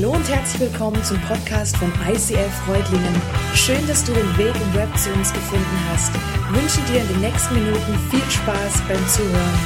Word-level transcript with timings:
Hallo 0.00 0.12
und 0.12 0.28
herzlich 0.28 0.70
willkommen 0.70 1.02
zum 1.02 1.20
Podcast 1.22 1.76
von 1.76 1.92
ICF 2.08 2.54
Freudlingen. 2.64 3.20
Schön, 3.52 3.84
dass 3.88 4.04
du 4.04 4.12
den 4.12 4.38
Weg 4.38 4.54
im 4.54 4.74
Web 4.74 4.96
zu 4.96 5.12
uns 5.12 5.32
gefunden 5.32 5.88
hast. 5.90 6.14
Ich 6.14 6.62
wünsche 6.62 6.92
dir 6.92 7.00
in 7.00 7.08
den 7.08 7.20
nächsten 7.20 7.54
Minuten 7.56 7.98
viel 8.08 8.30
Spaß 8.30 8.80
beim 8.86 9.08
Zuhören. 9.08 9.58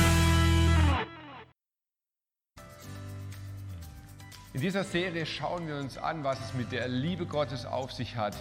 In 4.54 4.62
dieser 4.62 4.84
Serie 4.84 5.26
schauen 5.26 5.68
wir 5.68 5.76
uns 5.76 5.98
an, 5.98 6.24
was 6.24 6.40
es 6.40 6.54
mit 6.54 6.72
der 6.72 6.88
Liebe 6.88 7.26
Gottes 7.26 7.66
auf 7.66 7.92
sich 7.92 8.16
hat, 8.16 8.34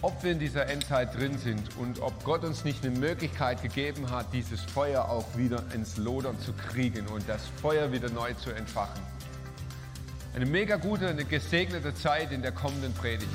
ob 0.00 0.24
wir 0.24 0.32
in 0.32 0.38
dieser 0.38 0.68
Endzeit 0.70 1.14
drin 1.14 1.36
sind 1.36 1.76
und 1.76 2.00
ob 2.00 2.24
Gott 2.24 2.44
uns 2.44 2.64
nicht 2.64 2.82
eine 2.82 2.98
Möglichkeit 2.98 3.60
gegeben 3.60 4.10
hat, 4.10 4.32
dieses 4.32 4.62
Feuer 4.62 5.04
auch 5.04 5.36
wieder 5.36 5.64
ins 5.74 5.98
Lodern 5.98 6.40
zu 6.40 6.54
kriegen 6.54 7.06
und 7.08 7.28
das 7.28 7.42
Feuer 7.60 7.92
wieder 7.92 8.08
neu 8.08 8.32
zu 8.32 8.52
entfachen. 8.52 9.02
Eine 10.32 10.46
mega 10.46 10.76
gute, 10.76 11.08
eine 11.08 11.24
gesegnete 11.24 11.92
Zeit 11.92 12.30
in 12.30 12.40
der 12.40 12.52
kommenden 12.52 12.94
Predigt. 12.94 13.28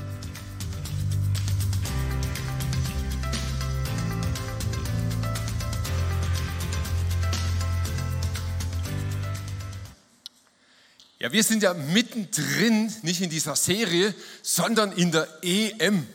Ja, 11.20 11.34
wir 11.34 11.44
sind 11.44 11.64
ja 11.64 11.74
mittendrin, 11.74 12.94
nicht 13.02 13.20
in 13.20 13.30
dieser 13.30 13.58
Serie, 13.58 14.16
sondern 14.42 14.94
in 14.94 15.12
der 15.12 15.28
EM. 15.42 16.08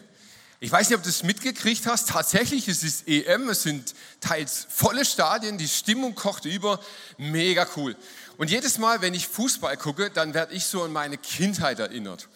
Ich 0.62 0.70
weiß 0.70 0.88
nicht, 0.88 0.96
ob 0.98 1.02
du 1.02 1.08
es 1.08 1.22
mitgekriegt 1.22 1.86
hast. 1.86 2.10
Tatsächlich 2.10 2.68
ist 2.68 2.84
es 2.84 3.02
EM. 3.06 3.48
Es 3.48 3.62
sind 3.62 3.94
teils 4.20 4.66
volle 4.68 5.04
Stadien. 5.06 5.56
Die 5.56 5.68
Stimmung 5.68 6.14
kocht 6.14 6.44
über. 6.44 6.80
Mega 7.16 7.66
cool. 7.76 7.96
Und 8.40 8.48
jedes 8.48 8.78
Mal, 8.78 9.02
wenn 9.02 9.12
ich 9.12 9.28
Fußball 9.28 9.76
gucke, 9.76 10.08
dann 10.08 10.32
werde 10.32 10.54
ich 10.54 10.64
so 10.64 10.82
an 10.84 10.94
meine 10.94 11.18
Kindheit 11.18 11.78
erinnert. 11.78 12.26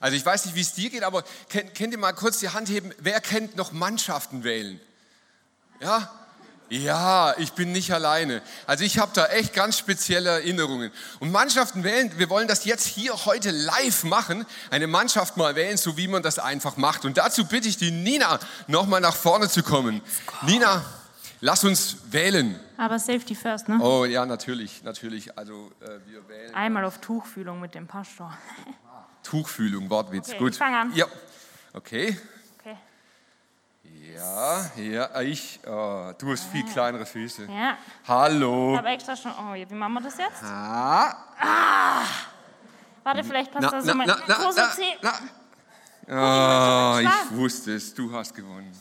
Also 0.00 0.16
ich 0.16 0.24
weiß 0.24 0.46
nicht, 0.46 0.54
wie 0.54 0.62
es 0.62 0.72
dir 0.72 0.88
geht, 0.88 1.02
aber 1.02 1.22
kennt, 1.50 1.74
kennt 1.74 1.92
ihr 1.92 1.98
mal 1.98 2.14
kurz 2.14 2.38
die 2.38 2.48
Hand 2.48 2.70
heben? 2.70 2.94
Wer 2.98 3.20
kennt 3.20 3.54
noch 3.54 3.70
Mannschaften 3.70 4.42
wählen? 4.42 4.80
Ja? 5.82 6.10
Ja, 6.70 7.34
ich 7.36 7.52
bin 7.52 7.72
nicht 7.72 7.92
alleine. 7.92 8.40
Also 8.66 8.84
ich 8.84 8.98
habe 8.98 9.12
da 9.12 9.26
echt 9.26 9.52
ganz 9.52 9.76
spezielle 9.76 10.30
Erinnerungen. 10.30 10.90
Und 11.20 11.30
Mannschaften 11.30 11.84
wählen, 11.84 12.10
wir 12.16 12.30
wollen 12.30 12.48
das 12.48 12.64
jetzt 12.64 12.86
hier 12.86 13.26
heute 13.26 13.50
live 13.50 14.04
machen, 14.04 14.46
eine 14.70 14.86
Mannschaft 14.86 15.36
mal 15.36 15.56
wählen, 15.56 15.76
so 15.76 15.98
wie 15.98 16.08
man 16.08 16.22
das 16.22 16.38
einfach 16.38 16.78
macht. 16.78 17.04
Und 17.04 17.18
dazu 17.18 17.44
bitte 17.44 17.68
ich 17.68 17.76
die 17.76 17.90
Nina, 17.90 18.40
nochmal 18.66 19.02
nach 19.02 19.14
vorne 19.14 19.50
zu 19.50 19.62
kommen. 19.62 20.00
Nina, 20.40 20.82
lass 21.44 21.62
uns 21.62 21.98
wählen. 22.10 22.58
Aber 22.76 22.98
Safety 22.98 23.34
first, 23.34 23.68
ne? 23.68 23.78
Oh 23.80 24.04
ja, 24.04 24.24
natürlich, 24.24 24.82
natürlich. 24.82 25.36
Also 25.36 25.70
äh, 25.80 26.00
wir 26.06 26.26
wählen. 26.28 26.54
Einmal 26.54 26.84
auf 26.84 26.98
Tuchfühlung 26.98 27.60
mit 27.60 27.74
dem 27.74 27.86
Pastor. 27.86 28.36
Tuchfühlung, 29.22 29.88
Wortwitz. 29.90 30.30
Okay, 30.30 30.38
Gut. 30.38 30.52
ich 30.52 30.58
fang 30.58 30.74
an. 30.74 30.92
Ja. 30.94 31.06
Okay. 31.74 32.18
Okay. 32.58 32.76
Ja, 34.14 34.70
ja, 34.76 35.20
ich. 35.20 35.60
Oh, 35.66 36.12
du 36.18 36.32
hast 36.32 36.44
viel 36.44 36.64
kleinere 36.64 37.06
Füße. 37.06 37.44
Ja. 37.44 37.76
Ich 38.02 38.08
Hallo. 38.08 38.76
habe 38.76 38.88
extra 38.88 39.14
schon. 39.16 39.32
Oh, 39.32 39.54
wie 39.54 39.74
machen 39.74 39.94
wir 39.94 40.00
das 40.02 40.16
jetzt? 40.18 40.42
Ah. 40.42 41.14
Warte, 43.02 43.22
vielleicht 43.22 43.52
passt 43.52 43.62
Na, 43.62 43.70
da 43.70 43.80
so 43.82 43.88
na, 43.88 43.94
mein 43.94 44.06
na, 44.06 44.18
na, 44.26 44.50
na, 44.56 44.70
Zeh. 44.70 44.96
na. 45.02 45.12
Ah, 46.06 47.00
ich 47.00 47.36
wusste 47.36 47.74
es, 47.74 47.94
du 47.94 48.12
hast 48.12 48.34
gewonnen. 48.34 48.72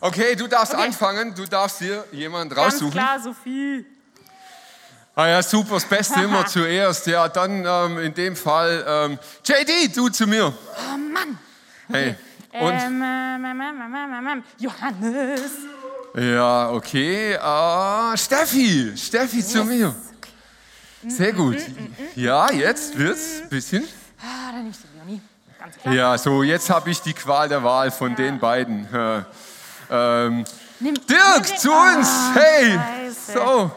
Okay, 0.00 0.34
du 0.36 0.46
darfst 0.46 0.74
Okay. 0.74 0.84
anfangen, 0.84 1.34
du 1.34 1.46
darfst 1.46 1.80
dir 1.80 2.04
jemanden 2.12 2.54
Ganz 2.54 2.74
raussuchen. 2.74 2.92
klar, 2.92 3.20
Sophie. 3.20 3.84
Ah 5.14 5.28
ja, 5.28 5.42
super, 5.42 5.74
das 5.74 5.86
Beste 5.86 6.20
immer 6.20 6.44
zuerst. 6.46 7.06
Ja, 7.06 7.28
dann 7.28 7.64
ähm, 7.66 7.98
in 7.98 8.12
dem 8.14 8.36
Fall 8.36 8.84
ähm, 8.86 9.18
JD, 9.44 9.96
du 9.96 10.08
zu 10.10 10.26
mir. 10.26 10.46
Oh 10.48 10.96
Mann. 10.98 11.38
Hey. 11.88 12.14
Und? 12.52 12.72
Ähm, 12.72 13.02
ähm, 13.02 13.44
ähm, 13.44 13.60
ähm, 13.62 14.26
ähm, 14.28 14.44
Johannes. 14.58 15.40
Ja, 16.14 16.70
okay. 16.70 17.36
Ah, 17.38 18.14
Steffi, 18.16 18.92
Steffi 18.96 19.44
zu 19.44 19.64
mir. 19.64 19.94
Sehr 21.08 21.32
gut. 21.32 21.58
Ja, 22.14 22.50
jetzt 22.50 22.98
wird's 22.98 23.42
ein 23.42 23.48
bisschen. 23.48 23.84
Ah, 24.20 24.52
dann 24.52 24.64
nimmst 24.64 24.80
du 24.84 24.88
Leonie. 24.98 25.20
Ganz 25.58 25.76
klar. 25.76 25.94
Ja, 25.94 26.18
so 26.18 26.42
jetzt 26.42 26.68
habe 26.70 26.90
ich 26.90 27.00
die 27.02 27.12
Qual 27.12 27.48
der 27.48 27.62
Wahl 27.62 27.90
von 27.90 28.14
den 28.16 28.38
beiden. 28.38 28.88
Ja. 29.88 30.26
Ähm, 30.26 30.44
Nimm, 30.80 30.94
Dirk, 31.06 31.46
nimm 31.48 31.56
zu 31.58 31.72
uns. 31.72 32.08
Ah, 32.08 32.34
Hey. 32.34 32.72
Scheiße. 32.78 33.32
So. 33.32 33.70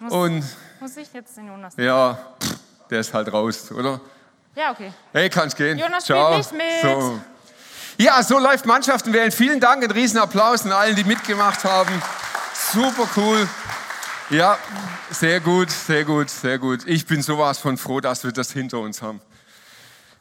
Muss, 0.00 0.12
Und 0.12 0.44
muss 0.80 0.96
ich 0.96 1.12
jetzt 1.12 1.36
den 1.36 1.46
Jonas? 1.46 1.74
ja, 1.76 2.18
pff, 2.42 2.54
der 2.90 3.00
ist 3.00 3.14
halt 3.14 3.32
raus, 3.32 3.70
oder? 3.72 4.00
Ja, 4.54 4.72
okay. 4.72 4.92
Hey, 5.12 5.28
kannst 5.30 5.56
gehen. 5.56 5.78
Jonas 5.78 6.04
Ciao. 6.04 6.42
spielt 6.42 6.62
nicht 6.62 6.84
mit. 6.84 7.00
So. 7.00 7.20
Ja, 7.98 8.22
so 8.22 8.38
läuft 8.38 8.66
Mannschaften 8.66 9.12
wählen. 9.12 9.30
Vielen 9.32 9.60
Dank, 9.60 9.82
ein 9.84 9.90
Riesenapplaus 9.90 10.64
an 10.64 10.72
allen, 10.72 10.96
die 10.96 11.04
mitgemacht 11.04 11.64
haben. 11.64 12.02
Super 12.72 13.08
cool. 13.16 13.48
Ja, 14.30 14.58
sehr 15.10 15.40
gut, 15.40 15.70
sehr 15.70 16.04
gut, 16.04 16.28
sehr 16.28 16.58
gut. 16.58 16.80
Ich 16.86 17.06
bin 17.06 17.22
sowas 17.22 17.58
von 17.58 17.78
froh, 17.78 18.00
dass 18.00 18.24
wir 18.24 18.32
das 18.32 18.50
hinter 18.50 18.80
uns 18.80 19.00
haben. 19.00 19.20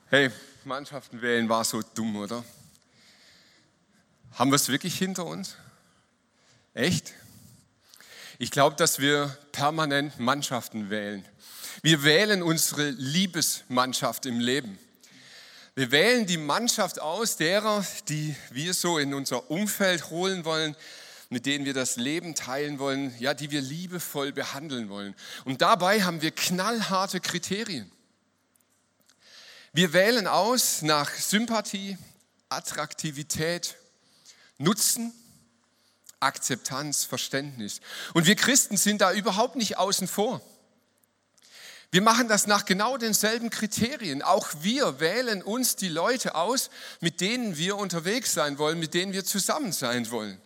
Hey, 0.09 0.29
Mannschaften 0.63 1.21
wählen 1.21 1.49
war 1.49 1.63
so 1.63 1.81
dumm, 1.95 2.15
oder? 2.17 2.43
Haben 4.35 4.51
wir 4.51 4.57
es 4.57 4.67
wirklich 4.67 4.97
hinter 4.97 5.25
uns? 5.25 5.55
Echt? 6.73 7.13
Ich 8.37 8.51
glaube, 8.51 8.75
dass 8.75 8.99
wir 8.99 9.37
permanent 9.53 10.19
Mannschaften 10.19 10.89
wählen. 10.89 11.25
Wir 11.81 12.03
wählen 12.03 12.43
unsere 12.43 12.89
Liebesmannschaft 12.89 14.25
im 14.25 14.41
Leben. 14.41 14.77
Wir 15.73 15.89
wählen 15.91 16.25
die 16.25 16.37
Mannschaft 16.37 16.99
aus 16.99 17.37
derer, 17.37 17.85
die 18.09 18.35
wir 18.51 18.73
so 18.73 18.97
in 18.97 19.13
unser 19.13 19.49
Umfeld 19.49 20.09
holen 20.09 20.43
wollen, 20.43 20.75
mit 21.29 21.45
denen 21.45 21.63
wir 21.63 21.73
das 21.73 21.95
Leben 21.95 22.35
teilen 22.35 22.77
wollen, 22.77 23.15
ja, 23.19 23.33
die 23.33 23.51
wir 23.51 23.61
liebevoll 23.61 24.33
behandeln 24.33 24.89
wollen. 24.89 25.15
Und 25.45 25.61
dabei 25.61 26.03
haben 26.03 26.21
wir 26.21 26.31
knallharte 26.31 27.21
Kriterien. 27.21 27.89
Wir 29.71 29.93
wählen 29.93 30.27
aus 30.27 30.81
nach 30.81 31.09
Sympathie, 31.11 31.97
Attraktivität, 32.49 33.77
Nutzen, 34.57 35.13
Akzeptanz, 36.19 37.03
Verständnis. 37.03 37.81
Und 38.13 38.25
wir 38.25 38.35
Christen 38.35 38.77
sind 38.77 39.01
da 39.01 39.13
überhaupt 39.13 39.55
nicht 39.55 39.77
außen 39.77 40.07
vor. 40.07 40.41
Wir 41.91 42.01
machen 42.01 42.27
das 42.27 42.47
nach 42.47 42.65
genau 42.65 42.97
denselben 42.97 43.49
Kriterien. 43.49 44.21
Auch 44.21 44.49
wir 44.61 44.99
wählen 44.99 45.41
uns 45.41 45.75
die 45.75 45.87
Leute 45.87 46.35
aus, 46.35 46.69
mit 46.99 47.21
denen 47.21 47.57
wir 47.57 47.77
unterwegs 47.77 48.33
sein 48.33 48.57
wollen, 48.57 48.79
mit 48.79 48.93
denen 48.93 49.13
wir 49.13 49.23
zusammen 49.23 49.71
sein 49.71 50.09
wollen. 50.11 50.41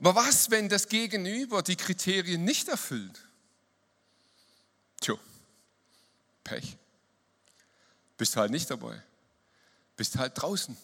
Aber 0.00 0.16
was, 0.16 0.50
wenn 0.50 0.68
das 0.68 0.88
Gegenüber 0.88 1.62
die 1.62 1.76
Kriterien 1.76 2.44
nicht 2.44 2.68
erfüllt? 2.68 3.20
Tja, 5.00 5.14
Pech. 6.42 6.76
Bist 8.16 8.36
halt 8.36 8.50
nicht 8.50 8.68
dabei. 8.68 9.00
Bist 9.96 10.16
halt 10.18 10.32
draußen. 10.34 10.76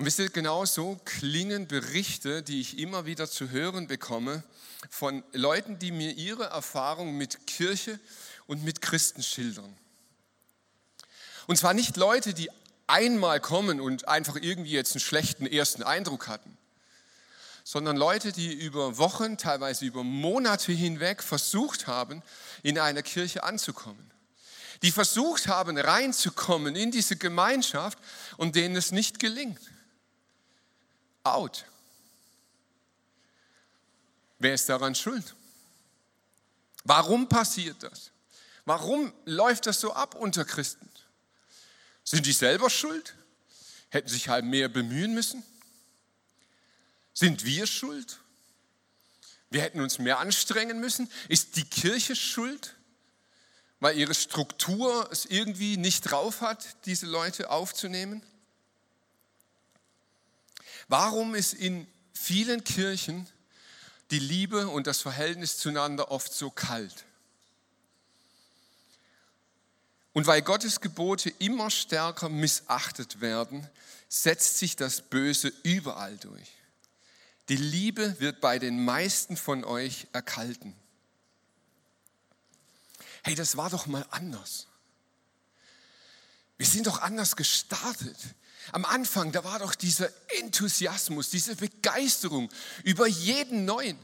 Und 0.00 0.06
wisst 0.06 0.18
ihr, 0.18 0.30
genau 0.30 0.64
so 0.64 0.98
klingen 1.04 1.68
Berichte, 1.68 2.42
die 2.42 2.62
ich 2.62 2.78
immer 2.78 3.04
wieder 3.04 3.28
zu 3.28 3.50
hören 3.50 3.86
bekomme, 3.86 4.42
von 4.88 5.22
Leuten, 5.32 5.78
die 5.78 5.92
mir 5.92 6.12
ihre 6.12 6.44
Erfahrung 6.44 7.18
mit 7.18 7.46
Kirche 7.46 8.00
und 8.46 8.64
mit 8.64 8.80
Christen 8.80 9.22
schildern. 9.22 9.76
Und 11.46 11.56
zwar 11.56 11.74
nicht 11.74 11.98
Leute, 11.98 12.32
die 12.32 12.48
einmal 12.86 13.40
kommen 13.40 13.78
und 13.78 14.08
einfach 14.08 14.36
irgendwie 14.36 14.70
jetzt 14.70 14.94
einen 14.94 15.00
schlechten 15.00 15.44
ersten 15.44 15.82
Eindruck 15.82 16.28
hatten, 16.28 16.56
sondern 17.62 17.98
Leute, 17.98 18.32
die 18.32 18.54
über 18.54 18.96
Wochen, 18.96 19.36
teilweise 19.36 19.84
über 19.84 20.02
Monate 20.02 20.72
hinweg 20.72 21.22
versucht 21.22 21.88
haben, 21.88 22.22
in 22.62 22.78
einer 22.78 23.02
Kirche 23.02 23.44
anzukommen. 23.44 24.10
Die 24.80 24.92
versucht 24.92 25.46
haben, 25.46 25.76
reinzukommen 25.76 26.74
in 26.74 26.90
diese 26.90 27.16
Gemeinschaft 27.16 27.98
und 28.38 28.56
denen 28.56 28.76
es 28.76 28.92
nicht 28.92 29.18
gelingt. 29.18 29.60
Out. 31.22 31.64
Wer 34.38 34.54
ist 34.54 34.68
daran 34.68 34.94
schuld? 34.94 35.34
Warum 36.84 37.28
passiert 37.28 37.82
das? 37.82 38.10
Warum 38.64 39.12
läuft 39.24 39.66
das 39.66 39.80
so 39.80 39.92
ab 39.92 40.14
unter 40.14 40.44
Christen? 40.44 40.88
Sind 42.04 42.26
die 42.26 42.32
selber 42.32 42.70
schuld? 42.70 43.14
Hätten 43.90 44.08
sich 44.08 44.28
halt 44.28 44.44
mehr 44.44 44.68
bemühen 44.68 45.14
müssen? 45.14 45.42
Sind 47.12 47.44
wir 47.44 47.66
schuld? 47.66 48.18
Wir 49.50 49.62
hätten 49.62 49.80
uns 49.80 49.98
mehr 49.98 50.20
anstrengen 50.20 50.80
müssen? 50.80 51.10
Ist 51.28 51.56
die 51.56 51.64
Kirche 51.64 52.16
schuld, 52.16 52.76
weil 53.80 53.98
ihre 53.98 54.14
Struktur 54.14 55.08
es 55.10 55.26
irgendwie 55.26 55.76
nicht 55.76 56.02
drauf 56.02 56.40
hat, 56.40 56.76
diese 56.86 57.06
Leute 57.06 57.50
aufzunehmen? 57.50 58.22
Warum 60.90 61.36
ist 61.36 61.54
in 61.54 61.86
vielen 62.12 62.64
Kirchen 62.64 63.28
die 64.10 64.18
Liebe 64.18 64.66
und 64.66 64.88
das 64.88 65.00
Verhältnis 65.00 65.56
zueinander 65.56 66.10
oft 66.10 66.32
so 66.32 66.50
kalt? 66.50 67.04
Und 70.14 70.26
weil 70.26 70.42
Gottes 70.42 70.80
Gebote 70.80 71.30
immer 71.38 71.70
stärker 71.70 72.28
missachtet 72.28 73.20
werden, 73.20 73.68
setzt 74.08 74.58
sich 74.58 74.74
das 74.74 75.00
Böse 75.00 75.52
überall 75.62 76.16
durch. 76.16 76.48
Die 77.50 77.56
Liebe 77.56 78.18
wird 78.18 78.40
bei 78.40 78.58
den 78.58 78.84
meisten 78.84 79.36
von 79.36 79.62
euch 79.62 80.08
erkalten. 80.12 80.74
Hey, 83.22 83.36
das 83.36 83.56
war 83.56 83.70
doch 83.70 83.86
mal 83.86 84.04
anders. 84.10 84.66
Wir 86.58 86.66
sind 86.66 86.88
doch 86.88 87.00
anders 87.00 87.36
gestartet. 87.36 88.18
Am 88.72 88.84
Anfang, 88.84 89.32
da 89.32 89.44
war 89.44 89.58
doch 89.58 89.74
dieser 89.74 90.08
Enthusiasmus, 90.40 91.30
diese 91.30 91.56
Begeisterung 91.56 92.50
über 92.84 93.06
jeden 93.06 93.64
Neuen. 93.64 93.98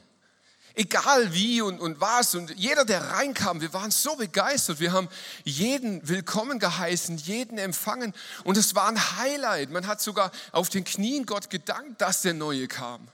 Egal 0.79 1.33
wie 1.33 1.63
und, 1.63 1.81
und 1.81 2.01
was 2.03 2.35
und 2.35 2.51
jeder, 2.55 2.85
der 2.85 3.01
reinkam, 3.11 3.63
wir 3.63 3.73
waren 3.73 3.91
so 3.91 4.15
begeistert. 4.17 4.79
Wir 4.79 4.93
haben 4.93 5.09
jeden 5.45 6.07
willkommen 6.07 6.59
geheißen, 6.59 7.17
jeden 7.17 7.57
empfangen 7.57 8.13
und 8.45 8.59
es 8.59 8.75
war 8.75 8.89
ein 8.89 9.17
Highlight. 9.17 9.71
Man 9.71 9.87
hat 9.87 10.03
sogar 10.03 10.31
auf 10.53 10.69
den 10.69 10.85
Knien 10.85 11.25
Gott 11.25 11.49
gedankt, 11.49 12.03
dass 12.03 12.21
der 12.21 12.35
Neue 12.35 12.69
kam. 12.69 13.09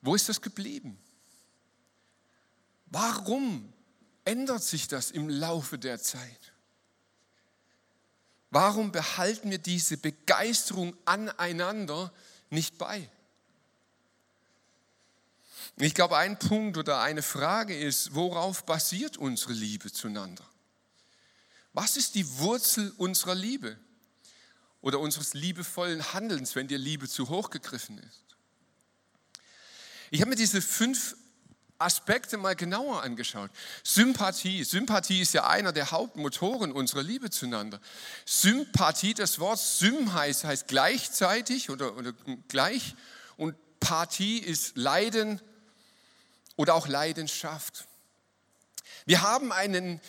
Wo 0.00 0.16
ist 0.16 0.28
das 0.28 0.40
geblieben? 0.40 0.98
Warum 2.86 3.72
ändert 4.24 4.64
sich 4.64 4.88
das 4.88 5.12
im 5.12 5.28
Laufe 5.28 5.78
der 5.78 6.00
Zeit? 6.00 6.51
Warum 8.52 8.92
behalten 8.92 9.50
wir 9.50 9.56
diese 9.56 9.96
Begeisterung 9.96 10.94
aneinander 11.06 12.12
nicht 12.50 12.76
bei? 12.76 13.10
Ich 15.76 15.94
glaube, 15.94 16.18
ein 16.18 16.38
Punkt 16.38 16.76
oder 16.76 17.00
eine 17.00 17.22
Frage 17.22 17.74
ist, 17.74 18.14
worauf 18.14 18.66
basiert 18.66 19.16
unsere 19.16 19.54
Liebe 19.54 19.90
zueinander? 19.90 20.44
Was 21.72 21.96
ist 21.96 22.14
die 22.14 22.28
Wurzel 22.40 22.92
unserer 22.98 23.34
Liebe 23.34 23.78
oder 24.82 25.00
unseres 25.00 25.32
liebevollen 25.32 26.12
Handelns, 26.12 26.54
wenn 26.54 26.68
dir 26.68 26.76
Liebe 26.76 27.08
zu 27.08 27.30
hoch 27.30 27.48
gegriffen 27.48 27.96
ist? 27.96 28.36
Ich 30.10 30.20
habe 30.20 30.28
mir 30.28 30.36
diese 30.36 30.60
fünf 30.60 31.16
Aspekte 31.82 32.36
mal 32.36 32.56
genauer 32.56 33.02
angeschaut. 33.02 33.50
Sympathie. 33.82 34.64
Sympathie 34.64 35.20
ist 35.20 35.34
ja 35.34 35.46
einer 35.46 35.72
der 35.72 35.90
Hauptmotoren 35.90 36.72
unserer 36.72 37.02
Liebe 37.02 37.30
zueinander. 37.30 37.80
Sympathie, 38.24 39.14
das 39.14 39.38
Wort 39.38 39.58
Sym 39.58 40.14
heißt, 40.14 40.44
heißt 40.44 40.68
gleichzeitig 40.68 41.70
oder, 41.70 41.96
oder 41.96 42.12
gleich 42.48 42.94
und 43.36 43.56
Partie 43.80 44.38
ist 44.38 44.76
Leiden, 44.76 45.40
oder 46.56 46.74
auch 46.74 46.86
Leidenschaft. 46.86 47.86
Wir 49.04 49.22
haben 49.22 49.52
einen, 49.52 50.00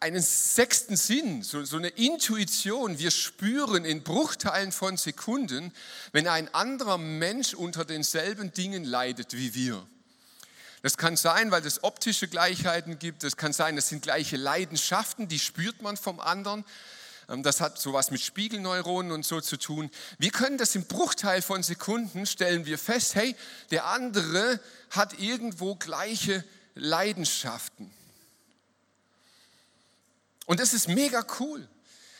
einen 0.00 0.22
sechsten 0.22 0.96
Sinn, 0.96 1.42
so, 1.42 1.64
so 1.64 1.76
eine 1.76 1.88
Intuition. 1.88 2.98
Wir 2.98 3.10
spüren 3.10 3.84
in 3.84 4.02
Bruchteilen 4.02 4.72
von 4.72 4.96
Sekunden, 4.96 5.72
wenn 6.12 6.28
ein 6.28 6.52
anderer 6.54 6.98
Mensch 6.98 7.54
unter 7.54 7.84
denselben 7.84 8.52
Dingen 8.52 8.84
leidet 8.84 9.34
wie 9.34 9.54
wir. 9.54 9.86
Das 10.82 10.96
kann 10.96 11.16
sein, 11.16 11.50
weil 11.50 11.64
es 11.66 11.82
optische 11.82 12.28
Gleichheiten 12.28 12.98
gibt. 12.98 13.24
Das 13.24 13.36
kann 13.36 13.52
sein, 13.52 13.76
das 13.76 13.88
sind 13.88 14.02
gleiche 14.02 14.36
Leidenschaften, 14.36 15.28
die 15.28 15.38
spürt 15.38 15.82
man 15.82 15.96
vom 15.96 16.20
anderen. 16.20 16.64
Ähm, 17.28 17.42
das 17.42 17.60
hat 17.60 17.78
sowas 17.78 18.10
mit 18.10 18.20
Spiegelneuronen 18.20 19.12
und 19.12 19.24
so 19.24 19.40
zu 19.40 19.56
tun. 19.56 19.90
Wir 20.18 20.30
können 20.30 20.58
das 20.58 20.74
im 20.74 20.84
Bruchteil 20.84 21.42
von 21.42 21.62
Sekunden 21.62 22.26
stellen 22.26 22.66
wir 22.66 22.78
fest, 22.78 23.14
hey, 23.14 23.36
der 23.70 23.86
andere 23.86 24.60
hat 24.90 25.18
irgendwo 25.18 25.74
gleiche 25.74 26.44
Leidenschaften. 26.74 27.92
Und 30.46 30.60
das 30.60 30.72
ist 30.72 30.88
mega 30.88 31.26
cool. 31.40 31.68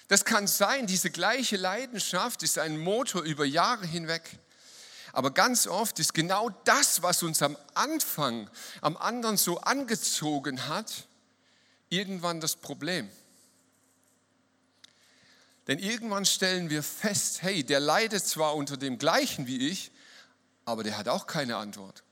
Das 0.08 0.24
kann 0.24 0.46
sein, 0.46 0.86
diese 0.86 1.10
gleiche 1.10 1.56
Leidenschaft 1.56 2.42
ist 2.42 2.58
ein 2.58 2.78
Motor 2.78 3.22
über 3.22 3.44
Jahre 3.44 3.86
hinweg. 3.86 4.38
Aber 5.12 5.32
ganz 5.32 5.66
oft 5.66 5.98
ist 5.98 6.14
genau 6.14 6.50
das, 6.64 7.02
was 7.02 7.22
uns 7.22 7.42
am 7.42 7.56
Anfang 7.74 8.50
am 8.80 8.96
anderen 8.96 9.36
so 9.36 9.60
angezogen 9.60 10.68
hat, 10.68 11.06
irgendwann 11.88 12.40
das 12.40 12.56
Problem. 12.56 13.08
Denn 15.66 15.78
irgendwann 15.78 16.24
stellen 16.24 16.70
wir 16.70 16.82
fest, 16.82 17.42
hey, 17.42 17.62
der 17.62 17.80
leidet 17.80 18.26
zwar 18.26 18.54
unter 18.54 18.76
dem 18.76 18.98
gleichen 18.98 19.46
wie 19.46 19.68
ich, 19.68 19.90
aber 20.64 20.82
der 20.82 20.96
hat 20.96 21.08
auch 21.08 21.26
keine 21.26 21.56
Antwort. 21.56 22.02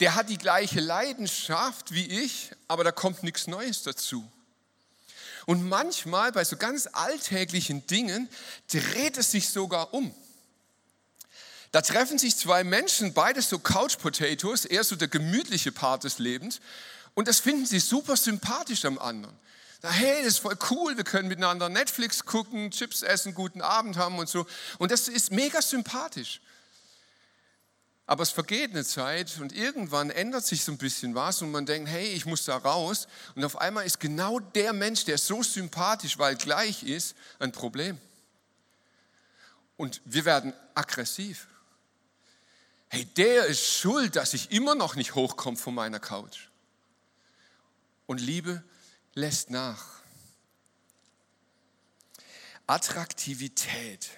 Der 0.00 0.14
hat 0.14 0.28
die 0.28 0.38
gleiche 0.38 0.80
Leidenschaft 0.80 1.92
wie 1.92 2.06
ich, 2.06 2.52
aber 2.68 2.84
da 2.84 2.92
kommt 2.92 3.22
nichts 3.22 3.46
Neues 3.46 3.82
dazu. 3.82 4.30
Und 5.46 5.68
manchmal 5.68 6.32
bei 6.32 6.44
so 6.44 6.56
ganz 6.56 6.88
alltäglichen 6.92 7.86
Dingen 7.86 8.28
dreht 8.70 9.16
es 9.16 9.30
sich 9.30 9.48
sogar 9.48 9.94
um. 9.94 10.14
Da 11.72 11.80
treffen 11.80 12.18
sich 12.18 12.36
zwei 12.36 12.64
Menschen, 12.64 13.14
beides 13.14 13.48
so 13.48 13.58
Couch 13.58 13.98
Potatoes, 13.98 14.64
eher 14.64 14.84
so 14.84 14.96
der 14.96 15.08
gemütliche 15.08 15.72
Part 15.72 16.04
des 16.04 16.18
Lebens, 16.18 16.60
und 17.14 17.28
das 17.28 17.40
finden 17.40 17.64
sie 17.64 17.78
super 17.78 18.16
sympathisch 18.16 18.84
am 18.84 18.98
anderen 18.98 19.36
hey, 19.92 20.18
das 20.18 20.34
ist 20.34 20.38
voll 20.38 20.56
cool, 20.70 20.96
wir 20.96 21.04
können 21.04 21.28
miteinander 21.28 21.68
Netflix 21.68 22.24
gucken, 22.24 22.70
Chips 22.70 23.02
essen, 23.02 23.34
guten 23.34 23.62
Abend 23.62 23.96
haben 23.96 24.18
und 24.18 24.28
so. 24.28 24.46
Und 24.78 24.90
das 24.90 25.08
ist 25.08 25.30
mega 25.32 25.62
sympathisch. 25.62 26.40
Aber 28.06 28.22
es 28.22 28.30
vergeht 28.30 28.70
eine 28.70 28.84
Zeit 28.84 29.38
und 29.40 29.52
irgendwann 29.52 30.10
ändert 30.10 30.46
sich 30.46 30.62
so 30.62 30.70
ein 30.70 30.78
bisschen 30.78 31.16
was 31.16 31.42
und 31.42 31.50
man 31.50 31.66
denkt, 31.66 31.90
hey, 31.90 32.06
ich 32.06 32.24
muss 32.24 32.44
da 32.44 32.56
raus. 32.56 33.08
Und 33.34 33.44
auf 33.44 33.58
einmal 33.58 33.84
ist 33.84 33.98
genau 33.98 34.38
der 34.38 34.72
Mensch, 34.72 35.04
der 35.04 35.18
so 35.18 35.42
sympathisch, 35.42 36.16
weil 36.16 36.36
gleich 36.36 36.84
ist, 36.84 37.16
ein 37.40 37.50
Problem. 37.50 38.00
Und 39.76 40.00
wir 40.04 40.24
werden 40.24 40.52
aggressiv. 40.74 41.48
Hey, 42.88 43.04
der 43.04 43.46
ist 43.46 43.66
schuld, 43.66 44.14
dass 44.14 44.34
ich 44.34 44.52
immer 44.52 44.76
noch 44.76 44.94
nicht 44.94 45.16
hochkomme 45.16 45.56
von 45.56 45.74
meiner 45.74 45.98
Couch. 45.98 46.48
Und 48.06 48.20
Liebe 48.20 48.62
lässt 49.14 49.50
nach. 49.50 49.96
Attraktivität. 52.68 54.10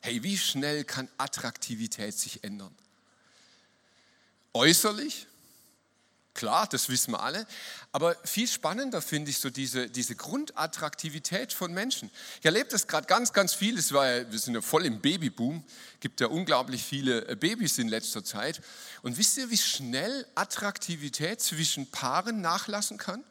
Hey, 0.00 0.22
wie 0.22 0.38
schnell 0.38 0.84
kann 0.84 1.10
Attraktivität 1.18 2.18
sich 2.18 2.42
ändern? 2.42 2.74
Äußerlich, 4.54 5.26
klar, 6.34 6.66
das 6.68 6.88
wissen 6.88 7.12
wir 7.12 7.20
alle, 7.20 7.46
aber 7.92 8.16
viel 8.24 8.46
spannender 8.46 9.02
finde 9.02 9.30
ich 9.30 9.38
so 9.38 9.50
diese, 9.50 9.90
diese 9.90 10.14
Grundattraktivität 10.14 11.52
von 11.52 11.72
Menschen. 11.72 12.10
Ich 12.38 12.44
erlebe 12.44 12.68
das 12.70 12.86
gerade 12.86 13.06
ganz, 13.06 13.32
ganz 13.32 13.54
viel, 13.54 13.78
es 13.78 13.92
war 13.92 14.08
ja, 14.08 14.30
wir 14.30 14.38
sind 14.38 14.54
ja 14.54 14.60
voll 14.60 14.86
im 14.86 15.00
Babyboom, 15.00 15.64
gibt 16.00 16.20
ja 16.20 16.28
unglaublich 16.28 16.84
viele 16.84 17.26
äh, 17.28 17.34
Babys 17.34 17.78
in 17.78 17.88
letzter 17.88 18.24
Zeit. 18.24 18.60
Und 19.02 19.18
wisst 19.18 19.36
ihr, 19.38 19.50
wie 19.50 19.58
schnell 19.58 20.26
Attraktivität 20.34 21.40
zwischen 21.40 21.90
Paaren 21.90 22.40
nachlassen 22.40 22.98
kann? 22.98 23.24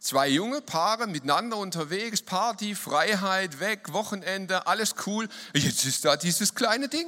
Zwei 0.00 0.28
junge 0.28 0.62
Paare 0.62 1.06
miteinander 1.06 1.58
unterwegs, 1.58 2.22
Party, 2.22 2.74
Freiheit, 2.74 3.60
weg, 3.60 3.92
Wochenende, 3.92 4.66
alles 4.66 4.94
cool. 5.06 5.28
Jetzt 5.52 5.84
ist 5.84 6.06
da 6.06 6.16
dieses 6.16 6.54
kleine 6.54 6.88
Ding. 6.88 7.06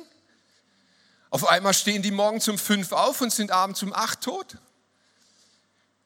Auf 1.32 1.48
einmal 1.48 1.72
stehen 1.72 2.02
die 2.02 2.10
morgens 2.10 2.46
um 2.48 2.58
fünf 2.58 2.92
auf 2.92 3.22
und 3.22 3.32
sind 3.32 3.52
abends 3.52 3.82
um 3.82 3.94
acht 3.94 4.20
tot. 4.20 4.58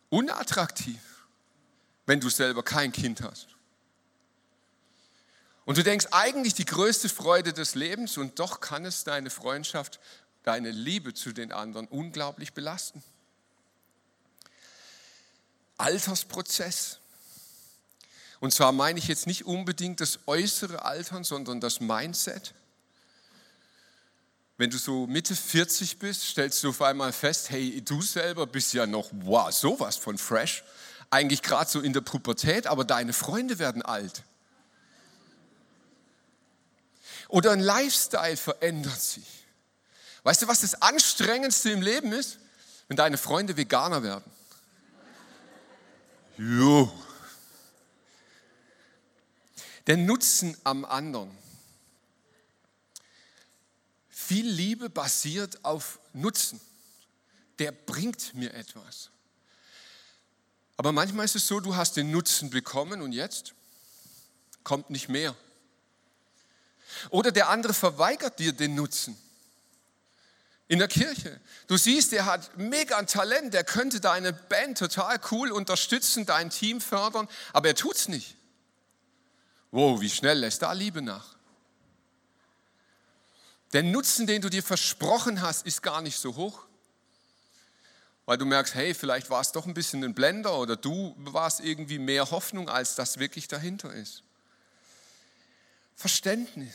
Unattraktiv, 0.08 1.00
wenn 2.06 2.20
du 2.20 2.30
selber 2.30 2.62
kein 2.62 2.92
Kind 2.92 3.22
hast. 3.22 3.48
Und 5.64 5.78
du 5.78 5.82
denkst 5.82 6.06
eigentlich 6.12 6.54
die 6.54 6.64
größte 6.64 7.08
Freude 7.08 7.52
des 7.52 7.74
Lebens 7.74 8.18
und 8.18 8.38
doch 8.38 8.60
kann 8.60 8.84
es 8.84 9.02
deine 9.02 9.28
Freundschaft, 9.30 9.98
deine 10.44 10.70
Liebe 10.70 11.12
zu 11.12 11.32
den 11.32 11.50
anderen 11.50 11.88
unglaublich 11.88 12.52
belasten. 12.52 13.02
Altersprozess. 15.76 17.00
Und 18.38 18.54
zwar 18.54 18.70
meine 18.70 19.00
ich 19.00 19.08
jetzt 19.08 19.26
nicht 19.26 19.44
unbedingt 19.44 20.00
das 20.00 20.20
äußere 20.26 20.84
Altern, 20.84 21.24
sondern 21.24 21.60
das 21.60 21.80
Mindset. 21.80 22.54
Wenn 24.58 24.70
du 24.70 24.78
so 24.78 25.06
Mitte 25.06 25.36
40 25.36 25.98
bist, 25.98 26.22
stellst 26.22 26.64
du 26.64 26.70
auf 26.70 26.80
einmal 26.80 27.12
fest, 27.12 27.50
hey, 27.50 27.82
du 27.82 28.00
selber 28.00 28.46
bist 28.46 28.72
ja 28.72 28.86
noch, 28.86 29.10
wow, 29.12 29.52
sowas 29.52 29.96
von 29.96 30.16
fresh. 30.16 30.64
Eigentlich 31.10 31.42
gerade 31.42 31.70
so 31.70 31.80
in 31.80 31.92
der 31.92 32.00
Pubertät, 32.00 32.66
aber 32.66 32.84
deine 32.84 33.12
Freunde 33.12 33.58
werden 33.58 33.82
alt. 33.82 34.22
Oder 37.28 37.52
ein 37.52 37.60
Lifestyle 37.60 38.36
verändert 38.36 39.00
sich. 39.00 39.44
Weißt 40.22 40.42
du, 40.42 40.48
was 40.48 40.62
das 40.62 40.80
Anstrengendste 40.80 41.70
im 41.70 41.82
Leben 41.82 42.12
ist? 42.12 42.38
Wenn 42.88 42.96
deine 42.96 43.18
Freunde 43.18 43.56
Veganer 43.56 44.02
werden. 44.02 44.24
Jo. 46.38 46.92
Der 49.86 49.96
Nutzen 49.96 50.56
am 50.64 50.84
anderen. 50.84 51.30
Viel 54.26 54.48
Liebe 54.48 54.90
basiert 54.90 55.64
auf 55.64 56.00
Nutzen. 56.12 56.60
der 57.60 57.70
bringt 57.70 58.34
mir 58.34 58.52
etwas. 58.52 59.10
Aber 60.76 60.90
manchmal 60.92 61.24
ist 61.24 61.36
es 61.36 61.46
so, 61.46 61.60
du 61.60 61.76
hast 61.76 61.96
den 61.96 62.10
Nutzen 62.10 62.50
bekommen 62.50 63.00
und 63.02 63.12
jetzt 63.12 63.54
kommt 64.64 64.90
nicht 64.90 65.08
mehr. 65.08 65.34
Oder 67.10 67.30
der 67.30 67.48
andere 67.48 67.72
verweigert 67.72 68.38
dir 68.40 68.52
den 68.52 68.74
Nutzen. 68.74 69.16
In 70.68 70.80
der 70.80 70.88
Kirche. 70.88 71.40
Du 71.68 71.76
siehst, 71.76 72.10
der 72.10 72.26
hat 72.26 72.58
mega 72.58 72.98
ein 72.98 73.06
Talent, 73.06 73.54
der 73.54 73.62
könnte 73.62 74.00
deine 74.00 74.32
Band 74.32 74.76
total 74.76 75.20
cool 75.30 75.52
unterstützen, 75.52 76.26
dein 76.26 76.50
Team 76.50 76.80
fördern, 76.80 77.28
aber 77.52 77.68
er 77.68 77.74
tut 77.76 77.94
es 77.94 78.08
nicht. 78.08 78.34
Wow, 79.70 80.00
wie 80.00 80.10
schnell 80.10 80.40
lässt 80.40 80.62
da 80.62 80.72
Liebe 80.72 81.00
nach? 81.00 81.35
Der 83.72 83.82
Nutzen, 83.82 84.26
den 84.26 84.42
du 84.42 84.48
dir 84.48 84.62
versprochen 84.62 85.42
hast, 85.42 85.66
ist 85.66 85.82
gar 85.82 86.02
nicht 86.02 86.18
so 86.18 86.36
hoch. 86.36 86.66
Weil 88.24 88.38
du 88.38 88.44
merkst, 88.44 88.74
hey, 88.74 88.94
vielleicht 88.94 89.30
war 89.30 89.40
es 89.40 89.52
doch 89.52 89.66
ein 89.66 89.74
bisschen 89.74 90.02
ein 90.02 90.14
Blender 90.14 90.58
oder 90.58 90.76
du 90.76 91.14
warst 91.18 91.60
irgendwie 91.60 91.98
mehr 91.98 92.30
Hoffnung, 92.30 92.68
als 92.68 92.96
das 92.96 93.18
wirklich 93.18 93.46
dahinter 93.46 93.92
ist. 93.92 94.22
Verständnis. 95.94 96.74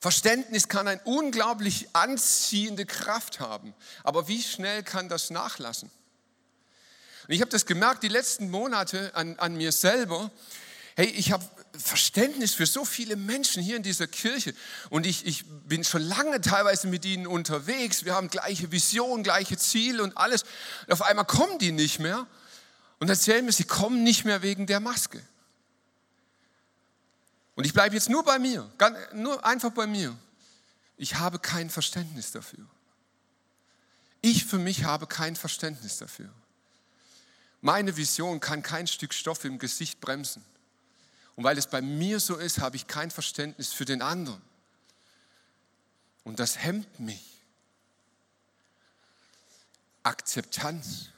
Verständnis 0.00 0.68
kann 0.68 0.88
eine 0.88 1.02
unglaublich 1.04 1.88
anziehende 1.92 2.86
Kraft 2.86 3.38
haben. 3.40 3.74
Aber 4.02 4.28
wie 4.28 4.42
schnell 4.42 4.82
kann 4.82 5.10
das 5.10 5.28
nachlassen? 5.28 5.90
Und 7.28 7.34
ich 7.34 7.42
habe 7.42 7.50
das 7.50 7.66
gemerkt 7.66 8.02
die 8.02 8.08
letzten 8.08 8.50
Monate 8.50 9.14
an, 9.14 9.38
an 9.38 9.54
mir 9.54 9.72
selber. 9.72 10.30
Hey, 10.96 11.06
ich 11.06 11.32
habe 11.32 11.44
Verständnis 11.78 12.54
für 12.54 12.66
so 12.66 12.84
viele 12.84 13.16
Menschen 13.16 13.62
hier 13.62 13.76
in 13.76 13.82
dieser 13.82 14.06
Kirche 14.06 14.54
und 14.90 15.06
ich, 15.06 15.26
ich 15.26 15.44
bin 15.46 15.84
schon 15.84 16.02
lange 16.02 16.40
teilweise 16.40 16.88
mit 16.88 17.04
ihnen 17.04 17.26
unterwegs. 17.26 18.04
Wir 18.04 18.14
haben 18.14 18.28
gleiche 18.28 18.72
Vision, 18.72 19.22
gleiche 19.22 19.56
Ziele 19.56 20.02
und 20.02 20.16
alles. 20.16 20.42
Und 20.86 20.92
auf 20.92 21.02
einmal 21.02 21.24
kommen 21.24 21.58
die 21.58 21.72
nicht 21.72 22.00
mehr 22.00 22.26
und 22.98 23.08
erzählen 23.08 23.44
mir, 23.44 23.52
sie 23.52 23.64
kommen 23.64 24.02
nicht 24.02 24.24
mehr 24.24 24.42
wegen 24.42 24.66
der 24.66 24.80
Maske. 24.80 25.22
Und 27.54 27.64
ich 27.64 27.72
bleibe 27.72 27.94
jetzt 27.94 28.08
nur 28.08 28.24
bei 28.24 28.38
mir, 28.38 28.70
nur 29.12 29.44
einfach 29.44 29.70
bei 29.70 29.86
mir. 29.86 30.16
Ich 30.96 31.16
habe 31.16 31.38
kein 31.38 31.70
Verständnis 31.70 32.32
dafür. 32.32 32.66
Ich 34.22 34.44
für 34.44 34.58
mich 34.58 34.84
habe 34.84 35.06
kein 35.06 35.36
Verständnis 35.36 35.98
dafür. 35.98 36.30
Meine 37.60 37.96
Vision 37.96 38.40
kann 38.40 38.62
kein 38.62 38.86
Stück 38.86 39.14
Stoff 39.14 39.44
im 39.44 39.58
Gesicht 39.58 40.00
bremsen. 40.00 40.44
Und 41.36 41.44
weil 41.44 41.58
es 41.58 41.68
bei 41.68 41.80
mir 41.80 42.20
so 42.20 42.36
ist, 42.36 42.58
habe 42.58 42.76
ich 42.76 42.86
kein 42.86 43.10
Verständnis 43.10 43.72
für 43.72 43.84
den 43.84 44.02
anderen. 44.02 44.42
Und 46.24 46.38
das 46.38 46.58
hemmt 46.58 47.00
mich. 47.00 47.42
Akzeptanz. 50.02 51.08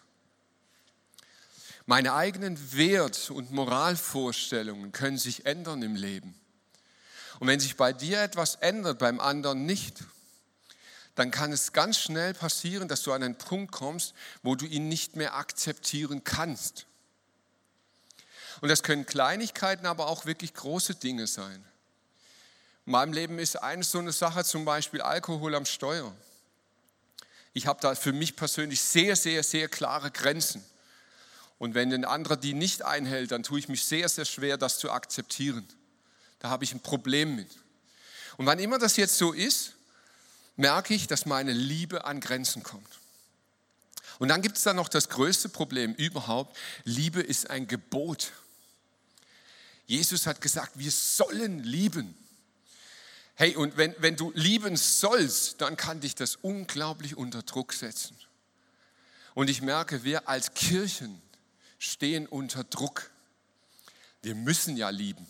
Meine 1.86 2.14
eigenen 2.14 2.72
Wert- 2.72 3.30
und 3.30 3.50
Moralvorstellungen 3.50 4.92
können 4.92 5.18
sich 5.18 5.46
ändern 5.46 5.82
im 5.82 5.96
Leben. 5.96 6.34
Und 7.40 7.48
wenn 7.48 7.60
sich 7.60 7.76
bei 7.76 7.92
dir 7.92 8.22
etwas 8.22 8.54
ändert, 8.56 9.00
beim 9.00 9.18
anderen 9.18 9.66
nicht, 9.66 10.04
dann 11.14 11.30
kann 11.30 11.52
es 11.52 11.72
ganz 11.72 11.98
schnell 11.98 12.34
passieren, 12.34 12.88
dass 12.88 13.02
du 13.02 13.12
an 13.12 13.22
einen 13.22 13.36
Punkt 13.36 13.72
kommst, 13.72 14.14
wo 14.42 14.54
du 14.54 14.64
ihn 14.64 14.88
nicht 14.88 15.16
mehr 15.16 15.34
akzeptieren 15.34 16.24
kannst. 16.24 16.86
Und 18.62 18.68
das 18.68 18.84
können 18.84 19.04
Kleinigkeiten, 19.04 19.86
aber 19.86 20.06
auch 20.06 20.24
wirklich 20.24 20.54
große 20.54 20.94
Dinge 20.94 21.26
sein. 21.26 21.64
In 22.86 22.92
meinem 22.92 23.12
Leben 23.12 23.40
ist 23.40 23.60
eine 23.60 23.82
so 23.82 23.98
eine 23.98 24.12
Sache 24.12 24.44
zum 24.44 24.64
Beispiel 24.64 25.02
Alkohol 25.02 25.56
am 25.56 25.66
Steuer. 25.66 26.14
Ich 27.54 27.66
habe 27.66 27.80
da 27.80 27.96
für 27.96 28.12
mich 28.12 28.36
persönlich 28.36 28.80
sehr, 28.80 29.16
sehr, 29.16 29.42
sehr 29.42 29.68
klare 29.68 30.12
Grenzen. 30.12 30.64
Und 31.58 31.74
wenn 31.74 31.92
ein 31.92 32.04
anderer 32.04 32.36
die 32.36 32.54
nicht 32.54 32.82
einhält, 32.82 33.32
dann 33.32 33.42
tue 33.42 33.58
ich 33.58 33.68
mich 33.68 33.84
sehr, 33.84 34.08
sehr 34.08 34.24
schwer, 34.24 34.56
das 34.56 34.78
zu 34.78 34.92
akzeptieren. 34.92 35.66
Da 36.38 36.48
habe 36.48 36.62
ich 36.62 36.72
ein 36.72 36.80
Problem 36.80 37.34
mit. 37.34 37.50
Und 38.36 38.46
wann 38.46 38.60
immer 38.60 38.78
das 38.78 38.96
jetzt 38.96 39.18
so 39.18 39.32
ist, 39.32 39.72
merke 40.54 40.94
ich, 40.94 41.08
dass 41.08 41.26
meine 41.26 41.52
Liebe 41.52 42.04
an 42.04 42.20
Grenzen 42.20 42.62
kommt. 42.62 43.00
Und 44.20 44.28
dann 44.28 44.40
gibt 44.40 44.56
es 44.56 44.62
da 44.62 44.72
noch 44.72 44.88
das 44.88 45.08
größte 45.08 45.48
Problem 45.48 45.94
überhaupt. 45.94 46.56
Liebe 46.84 47.20
ist 47.20 47.50
ein 47.50 47.66
Gebot. 47.66 48.30
Jesus 49.92 50.26
hat 50.26 50.40
gesagt, 50.40 50.78
wir 50.78 50.90
sollen 50.90 51.62
lieben. 51.62 52.16
Hey, 53.34 53.54
und 53.56 53.76
wenn, 53.76 53.94
wenn 53.98 54.16
du 54.16 54.32
lieben 54.34 54.78
sollst, 54.78 55.60
dann 55.60 55.76
kann 55.76 56.00
dich 56.00 56.14
das 56.14 56.36
unglaublich 56.36 57.18
unter 57.18 57.42
Druck 57.42 57.74
setzen. 57.74 58.16
Und 59.34 59.50
ich 59.50 59.60
merke, 59.60 60.02
wir 60.02 60.30
als 60.30 60.54
Kirchen 60.54 61.20
stehen 61.78 62.26
unter 62.26 62.64
Druck. 62.64 63.10
Wir 64.22 64.34
müssen 64.34 64.78
ja 64.78 64.88
lieben. 64.88 65.26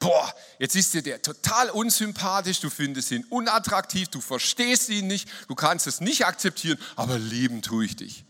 Boah, 0.00 0.34
jetzt 0.58 0.74
ist 0.74 0.92
dir 0.92 1.02
der 1.02 1.22
total 1.22 1.70
unsympathisch, 1.70 2.58
du 2.58 2.68
findest 2.68 3.12
ihn 3.12 3.22
unattraktiv, 3.30 4.08
du 4.08 4.20
verstehst 4.20 4.88
ihn 4.88 5.06
nicht, 5.06 5.28
du 5.46 5.54
kannst 5.54 5.86
es 5.86 6.00
nicht 6.00 6.26
akzeptieren, 6.26 6.80
aber 6.96 7.16
lieben 7.16 7.62
tue 7.62 7.84
ich 7.84 7.94
dich. 7.94 8.24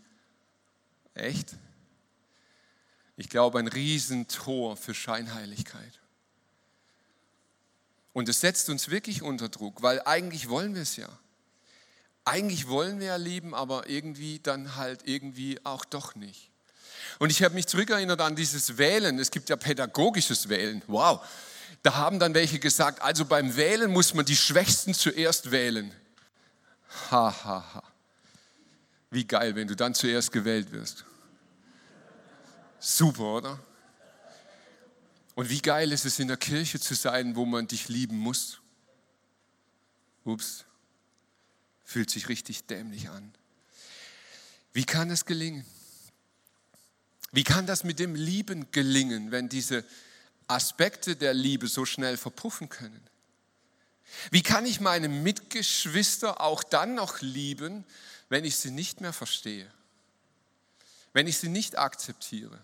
Echt? 1.15 1.55
Ich 3.15 3.29
glaube, 3.29 3.59
ein 3.59 3.67
Riesentor 3.67 4.75
für 4.75 4.93
Scheinheiligkeit. 4.93 5.99
Und 8.13 8.29
es 8.29 8.41
setzt 8.41 8.69
uns 8.69 8.89
wirklich 8.89 9.21
unter 9.21 9.49
Druck, 9.49 9.81
weil 9.81 10.01
eigentlich 10.05 10.49
wollen 10.49 10.75
wir 10.75 10.83
es 10.83 10.95
ja. 10.95 11.09
Eigentlich 12.25 12.67
wollen 12.67 12.99
wir 12.99 13.07
ja 13.07 13.15
lieben, 13.17 13.53
aber 13.53 13.89
irgendwie 13.89 14.39
dann 14.39 14.75
halt 14.75 15.01
irgendwie 15.05 15.59
auch 15.65 15.83
doch 15.83 16.15
nicht. 16.15 16.49
Und 17.19 17.31
ich 17.31 17.43
habe 17.43 17.53
mich 17.53 17.67
zurückerinnert 17.67 18.21
an 18.21 18.35
dieses 18.35 18.77
Wählen. 18.77 19.19
Es 19.19 19.29
gibt 19.29 19.49
ja 19.49 19.55
pädagogisches 19.55 20.49
Wählen. 20.49 20.81
Wow. 20.87 21.21
Da 21.81 21.95
haben 21.95 22.19
dann 22.19 22.33
welche 22.33 22.59
gesagt, 22.59 23.01
also 23.01 23.25
beim 23.25 23.55
Wählen 23.55 23.91
muss 23.91 24.13
man 24.13 24.25
die 24.25 24.37
Schwächsten 24.37 24.93
zuerst 24.93 25.51
wählen. 25.51 25.91
Ha, 27.11 27.35
ha, 27.43 27.73
ha. 27.73 27.83
Wie 29.09 29.25
geil, 29.25 29.55
wenn 29.55 29.67
du 29.67 29.75
dann 29.75 29.93
zuerst 29.93 30.31
gewählt 30.31 30.71
wirst. 30.71 31.03
Super, 32.85 33.35
oder? 33.35 33.59
Und 35.35 35.49
wie 35.49 35.61
geil 35.61 35.93
ist 35.93 36.03
es 36.03 36.19
in 36.19 36.27
der 36.27 36.35
Kirche 36.35 36.81
zu 36.81 36.95
sein, 36.95 37.37
wo 37.37 37.45
man 37.45 37.65
dich 37.65 37.87
lieben 37.87 38.17
muss? 38.17 38.59
Ups, 40.25 40.65
fühlt 41.85 42.09
sich 42.09 42.27
richtig 42.27 42.65
dämlich 42.65 43.07
an. 43.07 43.33
Wie 44.73 44.83
kann 44.83 45.09
es 45.11 45.23
gelingen? 45.23 45.65
Wie 47.31 47.45
kann 47.45 47.65
das 47.65 47.85
mit 47.85 47.99
dem 47.99 48.15
Lieben 48.15 48.69
gelingen, 48.71 49.31
wenn 49.31 49.47
diese 49.47 49.85
Aspekte 50.47 51.15
der 51.15 51.33
Liebe 51.33 51.69
so 51.69 51.85
schnell 51.85 52.17
verpuffen 52.17 52.67
können? 52.67 53.01
Wie 54.29 54.43
kann 54.43 54.65
ich 54.65 54.81
meine 54.81 55.07
Mitgeschwister 55.07 56.41
auch 56.41 56.63
dann 56.63 56.95
noch 56.95 57.21
lieben, 57.21 57.85
wenn 58.27 58.43
ich 58.43 58.57
sie 58.57 58.71
nicht 58.71 58.99
mehr 58.99 59.13
verstehe? 59.13 59.71
Wenn 61.13 61.27
ich 61.27 61.37
sie 61.37 61.47
nicht 61.47 61.77
akzeptiere? 61.77 62.59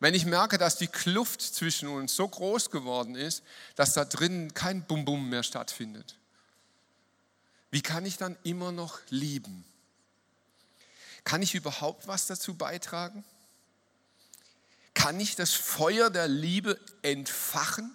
Wenn 0.00 0.14
ich 0.14 0.24
merke, 0.24 0.56
dass 0.56 0.76
die 0.76 0.88
Kluft 0.88 1.42
zwischen 1.42 1.88
uns 1.88 2.16
so 2.16 2.26
groß 2.26 2.70
geworden 2.70 3.14
ist, 3.14 3.42
dass 3.76 3.92
da 3.92 4.06
drin 4.06 4.54
kein 4.54 4.82
Bum-Bum 4.86 5.28
mehr 5.28 5.42
stattfindet. 5.42 6.16
Wie 7.70 7.82
kann 7.82 8.06
ich 8.06 8.16
dann 8.16 8.36
immer 8.42 8.72
noch 8.72 8.98
lieben? 9.10 9.64
Kann 11.24 11.42
ich 11.42 11.54
überhaupt 11.54 12.08
was 12.08 12.26
dazu 12.26 12.54
beitragen? 12.54 13.24
Kann 14.94 15.20
ich 15.20 15.36
das 15.36 15.52
Feuer 15.52 16.08
der 16.10 16.28
Liebe 16.28 16.80
entfachen? 17.02 17.94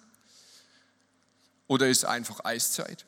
Oder 1.66 1.88
ist 1.88 2.04
einfach 2.04 2.44
Eiszeit? 2.44 3.04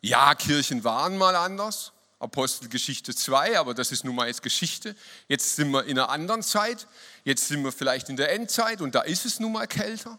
Ja, 0.00 0.36
Kirchen 0.36 0.84
waren 0.84 1.18
mal 1.18 1.34
anders. 1.34 1.92
Apostelgeschichte 2.18 3.14
2, 3.14 3.58
aber 3.58 3.74
das 3.74 3.92
ist 3.92 4.04
nun 4.04 4.16
mal 4.16 4.26
jetzt 4.26 4.42
Geschichte. 4.42 4.96
Jetzt 5.28 5.56
sind 5.56 5.70
wir 5.70 5.84
in 5.84 5.98
einer 5.98 6.08
anderen 6.08 6.42
Zeit, 6.42 6.88
jetzt 7.24 7.46
sind 7.46 7.62
wir 7.62 7.70
vielleicht 7.70 8.08
in 8.08 8.16
der 8.16 8.32
Endzeit 8.32 8.80
und 8.80 8.94
da 8.94 9.02
ist 9.02 9.24
es 9.24 9.38
nun 9.38 9.52
mal 9.52 9.66
kälter. 9.66 10.18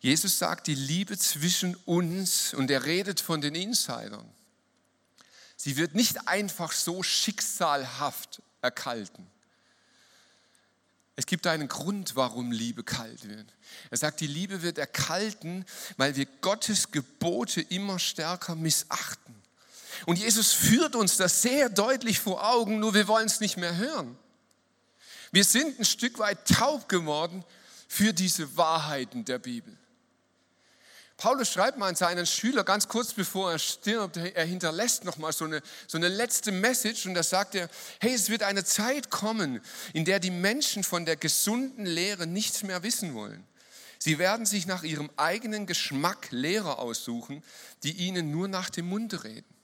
Jesus 0.00 0.38
sagt, 0.38 0.66
die 0.66 0.74
Liebe 0.74 1.16
zwischen 1.18 1.74
uns, 1.86 2.52
und 2.54 2.70
er 2.70 2.84
redet 2.84 3.20
von 3.20 3.40
den 3.40 3.54
Insidern, 3.54 4.30
sie 5.56 5.76
wird 5.76 5.94
nicht 5.94 6.28
einfach 6.28 6.72
so 6.72 7.02
schicksalhaft 7.02 8.42
erkalten. 8.60 9.33
Es 11.16 11.26
gibt 11.26 11.46
einen 11.46 11.68
Grund, 11.68 12.16
warum 12.16 12.50
Liebe 12.50 12.82
kalt 12.82 13.28
wird. 13.28 13.46
Er 13.90 13.96
sagt, 13.96 14.20
die 14.20 14.26
Liebe 14.26 14.62
wird 14.62 14.78
erkalten, 14.78 15.64
weil 15.96 16.16
wir 16.16 16.26
Gottes 16.40 16.90
Gebote 16.90 17.60
immer 17.60 17.98
stärker 17.98 18.56
missachten. 18.56 19.34
Und 20.06 20.18
Jesus 20.18 20.52
führt 20.52 20.96
uns 20.96 21.16
das 21.16 21.42
sehr 21.42 21.68
deutlich 21.68 22.18
vor 22.18 22.48
Augen, 22.48 22.80
nur 22.80 22.94
wir 22.94 23.06
wollen 23.06 23.26
es 23.26 23.40
nicht 23.40 23.56
mehr 23.56 23.76
hören. 23.76 24.18
Wir 25.30 25.44
sind 25.44 25.78
ein 25.78 25.84
Stück 25.84 26.18
weit 26.18 26.48
taub 26.48 26.88
geworden 26.88 27.44
für 27.88 28.12
diese 28.12 28.56
Wahrheiten 28.56 29.24
der 29.24 29.38
Bibel. 29.38 29.76
Paulus 31.16 31.48
schreibt 31.50 31.78
mal 31.78 31.88
an 31.88 31.94
seinen 31.94 32.26
Schüler 32.26 32.64
ganz 32.64 32.88
kurz 32.88 33.12
bevor 33.12 33.52
er 33.52 33.58
stirbt, 33.58 34.16
er 34.16 34.44
hinterlässt 34.44 35.04
noch 35.04 35.16
mal 35.16 35.32
so 35.32 35.44
eine, 35.44 35.62
so 35.86 35.96
eine 35.96 36.08
letzte 36.08 36.50
Message 36.50 37.06
und 37.06 37.14
da 37.14 37.22
sagt 37.22 37.54
er, 37.54 37.70
hey, 38.00 38.12
es 38.12 38.30
wird 38.30 38.42
eine 38.42 38.64
Zeit 38.64 39.10
kommen, 39.10 39.60
in 39.92 40.04
der 40.04 40.18
die 40.18 40.32
Menschen 40.32 40.82
von 40.82 41.04
der 41.04 41.16
gesunden 41.16 41.86
Lehre 41.86 42.26
nichts 42.26 42.64
mehr 42.64 42.82
wissen 42.82 43.14
wollen. 43.14 43.46
Sie 43.98 44.18
werden 44.18 44.44
sich 44.44 44.66
nach 44.66 44.82
ihrem 44.82 45.10
eigenen 45.16 45.66
Geschmack 45.66 46.28
Lehrer 46.30 46.78
aussuchen, 46.78 47.42
die 47.84 47.92
ihnen 47.92 48.30
nur 48.30 48.48
nach 48.48 48.68
dem 48.68 48.86
Munde 48.86 49.24
reden. 49.24 49.54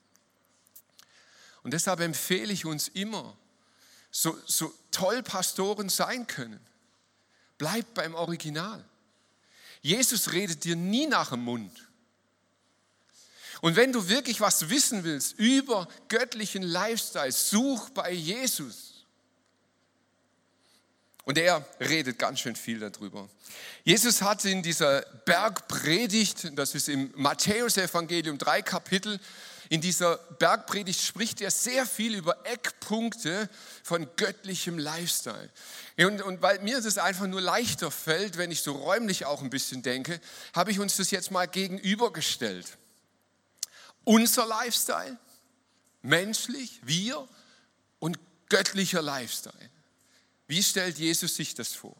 Und 1.62 1.74
deshalb 1.74 2.00
empfehle 2.00 2.52
ich 2.52 2.64
uns 2.64 2.88
immer, 2.88 3.36
so, 4.10 4.36
so 4.46 4.72
toll 4.90 5.22
Pastoren 5.22 5.88
sein 5.88 6.26
können, 6.26 6.60
bleibt 7.58 7.94
beim 7.94 8.14
Original. 8.14 8.84
Jesus 9.82 10.32
redet 10.32 10.64
dir 10.64 10.76
nie 10.76 11.06
nach 11.06 11.30
dem 11.30 11.44
Mund. 11.44 11.88
Und 13.60 13.76
wenn 13.76 13.92
du 13.92 14.08
wirklich 14.08 14.40
was 14.40 14.68
wissen 14.70 15.04
willst 15.04 15.38
über 15.38 15.88
göttlichen 16.08 16.62
Lifestyle, 16.62 17.32
such 17.32 17.90
bei 17.90 18.12
Jesus. 18.12 18.89
Und 21.30 21.38
er 21.38 21.64
redet 21.78 22.18
ganz 22.18 22.40
schön 22.40 22.56
viel 22.56 22.80
darüber. 22.80 23.28
Jesus 23.84 24.20
hat 24.20 24.44
in 24.44 24.64
dieser 24.64 25.02
Bergpredigt, 25.24 26.58
das 26.58 26.74
ist 26.74 26.88
im 26.88 27.12
Matthäusevangelium 27.14 28.36
drei 28.36 28.62
Kapitel, 28.62 29.20
in 29.68 29.80
dieser 29.80 30.16
Bergpredigt 30.16 31.00
spricht 31.00 31.40
er 31.40 31.52
sehr 31.52 31.86
viel 31.86 32.16
über 32.16 32.44
Eckpunkte 32.46 33.48
von 33.84 34.08
göttlichem 34.16 34.76
Lifestyle. 34.76 35.50
Und, 35.98 36.20
und 36.20 36.42
weil 36.42 36.58
mir 36.62 36.80
das 36.80 36.98
einfach 36.98 37.28
nur 37.28 37.40
leichter 37.40 37.92
fällt, 37.92 38.36
wenn 38.36 38.50
ich 38.50 38.62
so 38.62 38.72
räumlich 38.72 39.24
auch 39.24 39.40
ein 39.40 39.50
bisschen 39.50 39.82
denke, 39.82 40.20
habe 40.52 40.72
ich 40.72 40.80
uns 40.80 40.96
das 40.96 41.12
jetzt 41.12 41.30
mal 41.30 41.46
gegenübergestellt. 41.46 42.76
Unser 44.02 44.48
Lifestyle, 44.48 45.16
menschlich, 46.02 46.80
wir 46.82 47.28
und 48.00 48.18
göttlicher 48.48 49.00
Lifestyle. 49.00 49.70
Wie 50.50 50.64
stellt 50.64 50.98
Jesus 50.98 51.36
sich 51.36 51.54
das 51.54 51.74
vor? 51.74 51.94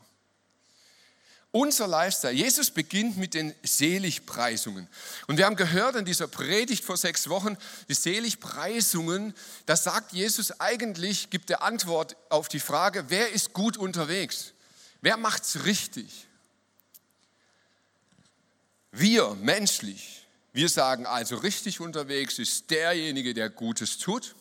Unser 1.53 1.87
Lifestyle. 1.87 2.35
Jesus 2.35 2.73
beginnt 2.73 3.17
mit 3.17 3.35
den 3.35 3.55
Seligpreisungen. 3.63 4.89
Und 5.29 5.37
wir 5.37 5.47
haben 5.47 5.55
gehört 5.55 5.95
in 5.95 6.05
dieser 6.05 6.27
Predigt 6.27 6.85
vor 6.85 6.97
sechs 6.97 7.29
Wochen, 7.29 7.57
die 7.89 7.95
Seligpreisungen, 7.95 9.35
da 9.67 9.77
sagt 9.77 10.13
Jesus 10.13 10.59
eigentlich, 10.59 11.31
gibt 11.31 11.49
er 11.51 11.63
Antwort 11.63 12.17
auf 12.29 12.49
die 12.49 12.59
Frage, 12.59 13.05
wer 13.07 13.31
ist 13.31 13.53
gut 13.53 13.77
unterwegs? 13.77 14.53
Wer 15.01 15.17
macht's 15.17 15.65
richtig? 15.65 16.27
Wir, 18.91 19.37
menschlich, 19.37 20.27
wir 20.53 20.69
sagen 20.69 21.07
also, 21.07 21.37
richtig 21.37 21.79
unterwegs 21.79 22.41
ist 22.41 22.69
derjenige, 22.73 23.33
der 23.33 23.49
Gutes 23.49 23.99
tut, 23.99 24.35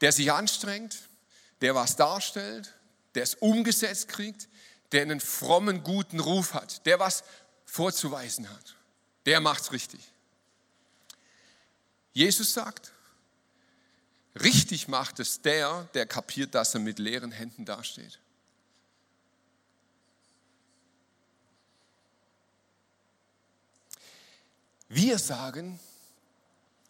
der 0.00 0.12
sich 0.12 0.32
anstrengt, 0.32 0.96
der 1.64 1.74
was 1.74 1.96
darstellt, 1.96 2.74
der 3.14 3.22
es 3.22 3.36
umgesetzt 3.36 4.08
kriegt, 4.08 4.50
der 4.92 5.00
einen 5.00 5.18
frommen, 5.18 5.82
guten 5.82 6.20
Ruf 6.20 6.52
hat, 6.52 6.84
der 6.84 6.98
was 6.98 7.24
vorzuweisen 7.64 8.50
hat. 8.50 8.76
Der 9.24 9.40
macht's 9.40 9.72
richtig. 9.72 10.12
Jesus 12.12 12.52
sagt, 12.52 12.92
richtig 14.42 14.88
macht 14.88 15.20
es 15.20 15.40
der, 15.40 15.88
der 15.94 16.04
kapiert, 16.04 16.54
dass 16.54 16.74
er 16.74 16.80
mit 16.80 16.98
leeren 16.98 17.32
Händen 17.32 17.64
dasteht. 17.64 18.20
Wir 24.90 25.18
sagen, 25.18 25.80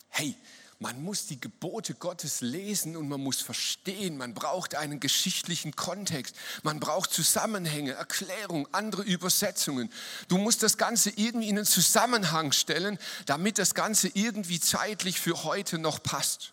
hey, 0.09 0.37
man 0.79 1.03
muss 1.03 1.27
die 1.27 1.41
Gebote 1.41 1.95
Gottes 1.95 2.41
lesen 2.41 2.97
und 2.97 3.09
man 3.09 3.21
muss 3.21 3.41
verstehen. 3.41 4.17
Man 4.17 4.35
braucht 4.35 4.75
einen 4.75 5.01
geschichtlichen 5.01 5.77
Kontext. 5.77 6.35
Man 6.63 6.81
braucht 6.81 7.13
Zusammenhänge, 7.13 7.93
Erklärung, 7.93 8.69
andere 8.73 9.03
Übersetzungen. 9.03 9.91
Du 10.29 10.37
musst 10.37 10.63
das 10.63 10.77
Ganze 10.77 11.11
irgendwie 11.11 11.49
in 11.49 11.57
einen 11.57 11.67
Zusammenhang 11.67 12.53
stellen, 12.53 12.99
damit 13.27 13.59
das 13.59 13.75
Ganze 13.75 14.09
irgendwie 14.09 14.61
zeitlich 14.61 15.21
für 15.21 15.45
heute 15.45 15.79
noch 15.79 16.03
passt. 16.03 16.53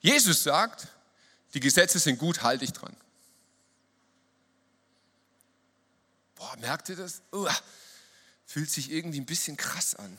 Jesus 0.00 0.42
sagt, 0.42 0.88
die 1.54 1.60
Gesetze 1.60 1.98
sind 1.98 2.18
gut, 2.18 2.42
halte 2.42 2.64
ich 2.64 2.72
dran. 2.72 2.96
Boah, 6.36 6.56
merkt 6.58 6.88
ihr 6.88 6.96
das? 6.96 7.20
Uah, 7.32 7.56
fühlt 8.46 8.70
sich 8.70 8.90
irgendwie 8.90 9.20
ein 9.20 9.26
bisschen 9.26 9.56
krass 9.56 9.94
an. 9.94 10.16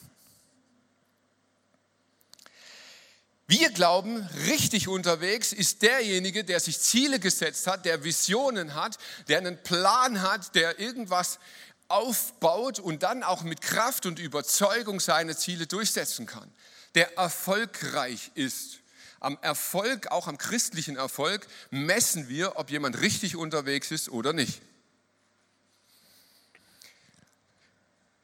Wir 3.49 3.71
glauben, 3.71 4.17
richtig 4.45 4.87
unterwegs 4.87 5.53
ist 5.53 5.81
derjenige, 5.81 6.43
der 6.43 6.59
sich 6.59 6.79
Ziele 6.79 7.19
gesetzt 7.19 7.65
hat, 7.65 7.83
der 7.83 8.03
Visionen 8.03 8.75
hat, 8.75 8.99
der 9.27 9.39
einen 9.39 9.57
Plan 9.63 10.21
hat, 10.21 10.53
der 10.53 10.77
irgendwas 10.77 11.39
aufbaut 11.87 12.77
und 12.77 13.01
dann 13.01 13.23
auch 13.23 13.41
mit 13.41 13.61
Kraft 13.61 14.05
und 14.05 14.19
Überzeugung 14.19 14.99
seine 14.99 15.35
Ziele 15.35 15.65
durchsetzen 15.65 16.27
kann. 16.27 16.47
Der 16.93 17.17
erfolgreich 17.17 18.29
ist. 18.35 18.81
Am 19.19 19.35
Erfolg, 19.41 20.11
auch 20.11 20.27
am 20.27 20.37
christlichen 20.37 20.95
Erfolg, 20.95 21.47
messen 21.71 22.29
wir, 22.29 22.55
ob 22.57 22.69
jemand 22.69 23.01
richtig 23.01 23.35
unterwegs 23.35 23.89
ist 23.89 24.09
oder 24.09 24.31
nicht. 24.31 24.61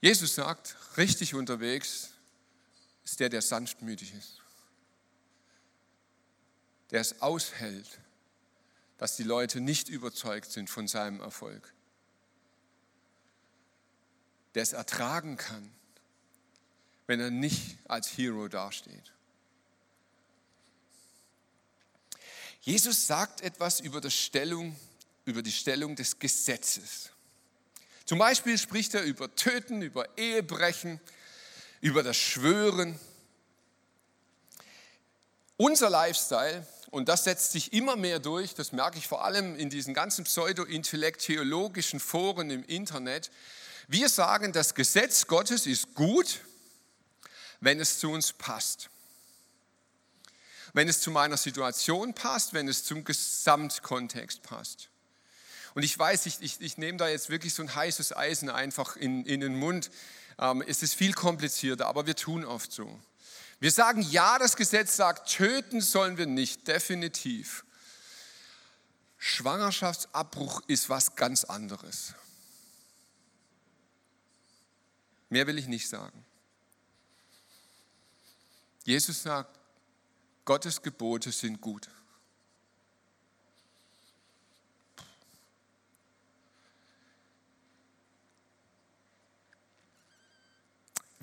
Jesus 0.01 0.35
sagt, 0.35 0.75
richtig 0.97 1.33
unterwegs 1.33 2.09
ist 3.03 3.19
der, 3.19 3.29
der 3.29 3.41
sanftmütig 3.41 4.13
ist 4.13 4.44
der 6.91 7.01
es 7.01 7.21
aushält, 7.21 7.99
dass 8.97 9.15
die 9.15 9.23
Leute 9.23 9.59
nicht 9.59 9.89
überzeugt 9.89 10.51
sind 10.51 10.69
von 10.69 10.87
seinem 10.87 11.19
Erfolg, 11.19 11.73
der 14.53 14.63
es 14.63 14.73
ertragen 14.73 15.37
kann, 15.37 15.71
wenn 17.07 17.19
er 17.19 17.31
nicht 17.31 17.77
als 17.87 18.17
Hero 18.17 18.47
dasteht. 18.47 19.11
Jesus 22.61 23.05
sagt 23.05 23.41
etwas 23.41 23.79
über, 23.79 24.01
die 24.01 24.09
Stellung, 24.09 24.75
über 25.25 25.43
die 25.43 25.51
Stellung 25.51 25.95
des 25.95 26.17
Gesetzes. 26.17 27.11
Zum 28.05 28.17
Beispiel 28.17 28.57
spricht 28.57 28.95
er 28.95 29.03
über 29.03 29.35
Töten, 29.35 29.83
über 29.83 30.17
Ehebrechen, 30.17 30.99
über 31.81 32.01
das 32.01 32.17
Schwören. 32.17 32.99
Unser 35.57 35.91
Lifestyle 35.91 36.65
und 36.95 37.09
das 37.09 37.25
setzt 37.25 37.51
sich 37.51 37.73
immer 37.73 37.97
mehr 37.97 38.19
durch, 38.19 38.55
das 38.55 38.71
merke 38.71 38.97
ich 38.97 39.05
vor 39.05 39.25
allem 39.25 39.57
in 39.57 39.69
diesen 39.69 39.93
ganzen 39.93 40.23
pseudo-intellekt-theologischen 40.23 41.99
Foren 41.99 42.49
im 42.49 42.63
Internet. 42.63 43.31
Wir 43.89 44.07
sagen, 44.07 44.53
das 44.53 44.75
Gesetz 44.75 45.27
Gottes 45.27 45.67
ist 45.67 45.93
gut, 45.93 46.39
wenn 47.59 47.81
es 47.81 47.99
zu 47.99 48.09
uns 48.11 48.31
passt. 48.31 48.89
Wenn 50.71 50.87
es 50.87 51.01
zu 51.01 51.11
meiner 51.11 51.35
Situation 51.35 52.13
passt, 52.13 52.53
wenn 52.53 52.69
es 52.69 52.85
zum 52.85 53.03
Gesamtkontext 53.03 54.41
passt. 54.41 54.87
Und 55.73 55.83
ich 55.83 55.99
weiß, 55.99 56.27
ich, 56.27 56.37
ich, 56.39 56.61
ich 56.61 56.77
nehme 56.77 56.97
da 56.97 57.09
jetzt 57.09 57.29
wirklich 57.29 57.53
so 57.53 57.61
ein 57.61 57.75
heißes 57.75 58.15
Eisen 58.15 58.49
einfach 58.49 58.95
in, 58.95 59.25
in 59.25 59.41
den 59.41 59.55
Mund. 59.57 59.91
Ähm, 60.39 60.63
es 60.65 60.81
ist 60.81 60.95
viel 60.95 61.11
komplizierter, 61.11 61.87
aber 61.87 62.07
wir 62.07 62.15
tun 62.15 62.45
oft 62.45 62.71
so. 62.71 62.97
Wir 63.59 63.71
sagen, 63.71 64.01
ja, 64.01 64.37
das 64.37 64.55
Gesetz 64.55 64.95
sagt, 64.95 65.29
töten 65.29 65.81
sollen 65.81 66.17
wir 66.17 66.25
nicht, 66.25 66.67
definitiv. 66.67 67.65
Schwangerschaftsabbruch 69.17 70.61
ist 70.67 70.89
was 70.89 71.15
ganz 71.15 71.45
anderes. 71.45 72.13
Mehr 75.29 75.47
will 75.47 75.57
ich 75.57 75.67
nicht 75.67 75.89
sagen. 75.89 76.25
Jesus 78.83 79.23
sagt, 79.23 79.59
Gottes 80.45 80.81
Gebote 80.81 81.31
sind 81.31 81.59
gut. 81.59 81.89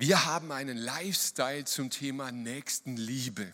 Wir 0.05 0.25
haben 0.25 0.51
einen 0.51 0.75
Lifestyle 0.75 1.63
zum 1.63 1.89
Thema 1.89 2.29
Nächstenliebe. 2.29 3.53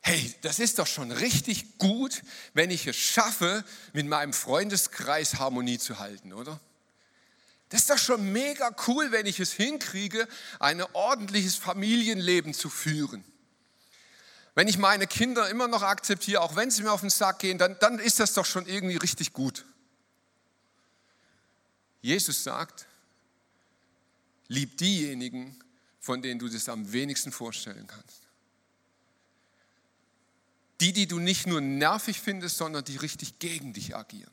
Hey, 0.00 0.34
das 0.40 0.58
ist 0.58 0.80
doch 0.80 0.88
schon 0.88 1.12
richtig 1.12 1.78
gut, 1.78 2.20
wenn 2.52 2.72
ich 2.72 2.88
es 2.88 2.96
schaffe, 2.96 3.64
mit 3.92 4.08
meinem 4.08 4.32
Freundeskreis 4.32 5.38
Harmonie 5.38 5.78
zu 5.78 6.00
halten, 6.00 6.32
oder? 6.32 6.58
Das 7.68 7.82
ist 7.82 7.90
doch 7.90 7.98
schon 7.98 8.32
mega 8.32 8.74
cool, 8.88 9.12
wenn 9.12 9.26
ich 9.26 9.38
es 9.38 9.52
hinkriege, 9.52 10.26
ein 10.58 10.82
ordentliches 10.94 11.54
Familienleben 11.54 12.54
zu 12.54 12.70
führen. 12.70 13.22
Wenn 14.56 14.66
ich 14.66 14.78
meine 14.78 15.06
Kinder 15.06 15.48
immer 15.48 15.68
noch 15.68 15.82
akzeptiere, 15.82 16.40
auch 16.40 16.56
wenn 16.56 16.72
sie 16.72 16.82
mir 16.82 16.90
auf 16.90 17.02
den 17.02 17.10
Sack 17.10 17.38
gehen, 17.38 17.56
dann, 17.56 17.78
dann 17.78 18.00
ist 18.00 18.18
das 18.18 18.34
doch 18.34 18.46
schon 18.46 18.66
irgendwie 18.66 18.96
richtig 18.96 19.32
gut. 19.32 19.64
Jesus 22.00 22.42
sagt, 22.42 22.88
lieb 24.52 24.76
diejenigen, 24.76 25.58
von 25.98 26.20
denen 26.20 26.38
du 26.38 26.48
das 26.48 26.68
am 26.68 26.92
wenigsten 26.92 27.32
vorstellen 27.32 27.86
kannst. 27.86 28.22
Die, 30.80 30.92
die 30.92 31.06
du 31.06 31.18
nicht 31.18 31.46
nur 31.46 31.60
nervig 31.60 32.20
findest, 32.20 32.56
sondern 32.58 32.84
die 32.84 32.96
richtig 32.96 33.38
gegen 33.38 33.72
dich 33.72 33.96
agieren. 33.96 34.32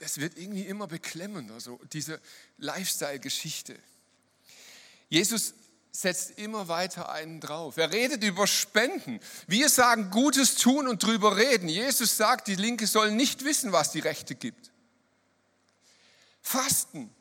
Es 0.00 0.18
wird 0.18 0.36
irgendwie 0.36 0.62
immer 0.62 0.86
beklemmender, 0.86 1.60
so 1.60 1.80
diese 1.92 2.20
Lifestyle-Geschichte. 2.58 3.78
Jesus 5.08 5.54
setzt 5.92 6.38
immer 6.38 6.66
weiter 6.66 7.10
einen 7.10 7.40
drauf. 7.40 7.76
Er 7.76 7.92
redet 7.92 8.24
über 8.24 8.48
Spenden. 8.48 9.20
Wir 9.46 9.68
sagen 9.68 10.10
Gutes 10.10 10.56
tun 10.56 10.88
und 10.88 11.02
drüber 11.02 11.36
reden. 11.36 11.68
Jesus 11.68 12.16
sagt, 12.16 12.48
die 12.48 12.56
Linke 12.56 12.88
soll 12.88 13.12
nicht 13.12 13.44
wissen, 13.44 13.70
was 13.70 13.92
die 13.92 14.00
Rechte 14.00 14.34
gibt. 14.34 14.73
Fasten. 16.44 17.12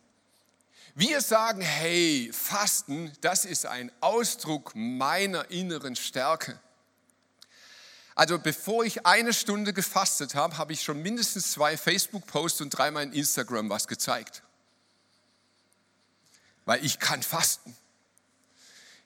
Wir 0.95 1.21
sagen, 1.21 1.61
hey, 1.61 2.29
Fasten, 2.31 3.11
das 3.21 3.45
ist 3.45 3.65
ein 3.65 3.91
Ausdruck 3.99 4.73
meiner 4.75 5.49
inneren 5.49 5.95
Stärke. 5.95 6.59
Also 8.13 8.37
bevor 8.37 8.83
ich 8.85 9.07
eine 9.07 9.33
Stunde 9.33 9.73
gefastet 9.73 10.35
habe, 10.35 10.59
habe 10.59 10.73
ich 10.73 10.83
schon 10.83 11.01
mindestens 11.01 11.53
zwei 11.53 11.77
Facebook-Posts 11.77 12.61
und 12.61 12.69
dreimal 12.69 13.03
in 13.03 13.13
Instagram 13.13 13.71
was 13.71 13.87
gezeigt. 13.87 14.43
Weil 16.65 16.85
ich 16.85 16.99
kann 16.99 17.23
fasten. 17.23 17.75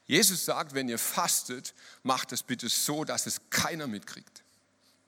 Jesus 0.08 0.44
sagt, 0.44 0.74
wenn 0.74 0.90
ihr 0.90 1.00
fastet, 1.00 1.74
macht 2.04 2.34
es 2.34 2.44
bitte 2.44 2.68
so, 2.68 3.06
dass 3.06 3.28
es 3.28 3.40
keiner 3.50 3.88
mitkriegt. 3.88 4.44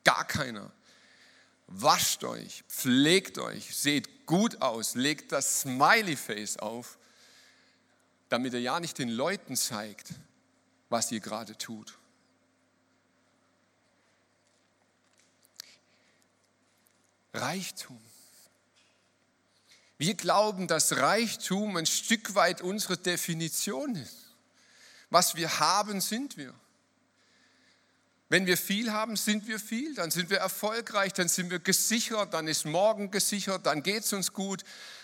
Gar 0.06 0.26
keiner. 0.26 0.72
Wascht 1.72 2.24
euch, 2.24 2.64
pflegt 2.68 3.38
euch, 3.38 3.76
seht 3.76 4.26
gut 4.26 4.60
aus, 4.62 4.96
legt 4.96 5.32
das 5.32 5.62
Smiley 5.62 6.16
Face 6.16 6.58
auf, 6.58 6.98
damit 8.28 8.54
ihr 8.54 8.62
ja 8.62 8.80
nicht 8.80 8.98
den 8.98 9.10
Leuten 9.10 9.56
zeigt, 9.56 10.10
was 10.90 11.12
ihr 11.12 11.20
gerade 11.20 11.56
tut. 11.60 12.00
Reichtum. 17.36 18.02
Wir 20.00 20.16
glauben, 20.16 20.68
dass 20.68 20.98
Reichtum 20.98 21.78
ein 21.78 21.86
Stück 21.86 22.34
weit 22.34 22.62
unsere 22.62 22.98
Definition 22.98 23.96
ist. 23.96 24.34
Was 25.12 25.36
wir 25.36 25.60
haben, 25.60 26.02
sind 26.02 26.36
wir. 26.36 26.54
Wenn 28.30 28.46
wir 28.46 28.58
viel 28.58 28.92
haben, 28.92 29.16
sind 29.16 29.48
wir 29.48 29.60
viel, 29.60 29.96
dann 29.96 30.12
sind 30.12 30.30
wir 30.30 30.38
erfolgreich, 30.38 31.14
dann 31.14 31.28
sind 31.28 31.50
wir 31.50 31.58
gesichert, 31.58 32.34
dann 32.36 32.48
ist 32.48 32.64
morgen 32.64 33.10
gesichert, 33.10 33.66
dann 33.66 33.82
geht 33.82 34.04
es 34.04 34.14
uns 34.14 34.34
gut, 34.34 34.64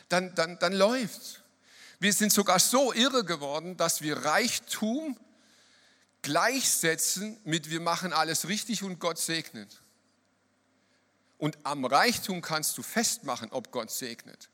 dann, 0.10 0.36
dann, 0.36 0.60
dann 0.60 0.74
läuft 0.74 1.44
Wir 2.00 2.14
sind 2.14 2.32
sogar 2.32 2.60
so 2.60 2.94
irre 2.94 3.26
geworden, 3.26 3.78
dass 3.78 4.02
wir 4.02 4.18
Reichtum 4.18 5.18
gleichsetzen 6.22 7.40
mit 7.44 7.70
wir 7.72 7.80
machen 7.80 8.14
alles 8.14 8.48
richtig 8.48 8.84
und 8.84 9.00
Gott 9.00 9.18
segnet. 9.18 9.82
Und 11.38 11.58
am 11.64 11.84
Reichtum 11.86 12.42
kannst 12.42 12.78
du 12.78 12.84
festmachen, 12.84 13.52
ob 13.52 13.72
Gott 13.72 13.90
segnet. 13.90 14.50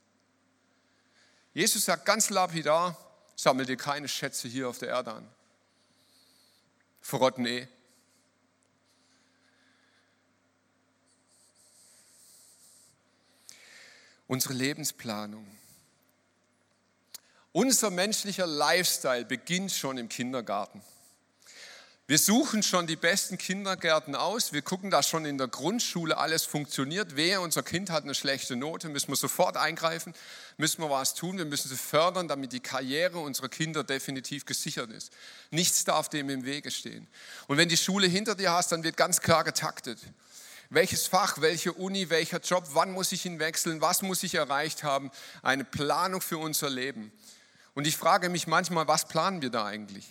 Jesus 1.53 1.86
sagt 1.86 2.05
ganz 2.05 2.29
lapidar, 2.29 2.97
sammel 3.36 3.65
dir 3.65 3.77
keine 3.77 4.07
Schätze 4.07 4.47
hier 4.47 4.69
auf 4.69 4.77
der 4.77 4.89
Erde 4.89 5.13
an. 5.13 5.27
Verrotten 7.01 7.45
eh. 7.45 7.67
Unsere 14.31 14.53
Lebensplanung. 14.53 15.45
Unser 17.51 17.89
menschlicher 17.89 18.47
Lifestyle 18.47 19.25
beginnt 19.25 19.73
schon 19.73 19.97
im 19.97 20.07
Kindergarten. 20.07 20.81
Wir 22.07 22.17
suchen 22.17 22.63
schon 22.63 22.87
die 22.87 22.95
besten 22.95 23.37
Kindergärten 23.37 24.15
aus. 24.15 24.53
Wir 24.53 24.61
gucken, 24.61 24.89
dass 24.89 25.09
schon 25.09 25.25
in 25.25 25.37
der 25.37 25.49
Grundschule 25.49 26.17
alles 26.17 26.45
funktioniert. 26.45 27.17
Wer 27.17 27.41
unser 27.41 27.61
Kind 27.61 27.89
hat 27.89 28.05
eine 28.05 28.15
schlechte 28.15 28.55
Note, 28.55 28.87
müssen 28.87 29.09
wir 29.09 29.17
sofort 29.17 29.57
eingreifen, 29.57 30.13
müssen 30.55 30.81
wir 30.81 30.89
was 30.89 31.13
tun. 31.13 31.37
Wir 31.37 31.43
müssen 31.43 31.67
sie 31.67 31.75
fördern, 31.75 32.29
damit 32.29 32.53
die 32.53 32.61
Karriere 32.61 33.19
unserer 33.19 33.49
Kinder 33.49 33.83
definitiv 33.83 34.45
gesichert 34.45 34.91
ist. 34.91 35.11
Nichts 35.49 35.83
darf 35.83 36.07
dem 36.07 36.29
im 36.29 36.45
Wege 36.45 36.71
stehen. 36.71 37.05
Und 37.47 37.57
wenn 37.57 37.67
die 37.67 37.75
Schule 37.75 38.07
hinter 38.07 38.35
dir 38.35 38.53
hast, 38.53 38.71
dann 38.71 38.83
wird 38.83 38.95
ganz 38.95 39.19
klar 39.19 39.43
getaktet 39.43 39.99
welches 40.71 41.05
Fach, 41.05 41.41
welche 41.41 41.73
Uni, 41.73 42.10
welcher 42.10 42.39
Job, 42.39 42.63
wann 42.71 42.91
muss 42.93 43.12
ich 43.12 43.25
ihn 43.25 43.39
wechseln, 43.39 43.81
was 43.81 44.01
muss 44.01 44.23
ich 44.23 44.36
erreicht 44.36 44.84
haben, 44.84 45.12
eine 45.43 45.65
Planung 45.65 46.21
für 46.21 46.38
unser 46.38 46.69
Leben. 46.69 47.12
Und 47.73 47.88
ich 47.88 47.97
frage 47.97 48.29
mich 48.29 48.47
manchmal, 48.47 48.88
was 48.88 49.05
planen 49.05 49.41
wir 49.41 49.49
da 49.49 49.65
eigentlich? 49.65 50.07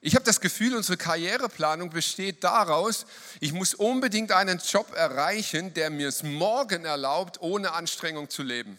Ich 0.00 0.16
habe 0.16 0.24
das 0.24 0.40
Gefühl, 0.40 0.76
unsere 0.76 0.96
Karriereplanung 0.96 1.90
besteht 1.90 2.42
daraus, 2.42 3.06
ich 3.38 3.52
muss 3.52 3.74
unbedingt 3.74 4.32
einen 4.32 4.58
Job 4.58 4.92
erreichen, 4.94 5.72
der 5.72 5.90
mir 5.90 6.08
es 6.08 6.24
morgen 6.24 6.84
erlaubt, 6.84 7.40
ohne 7.40 7.72
Anstrengung 7.72 8.28
zu 8.28 8.42
leben. 8.42 8.78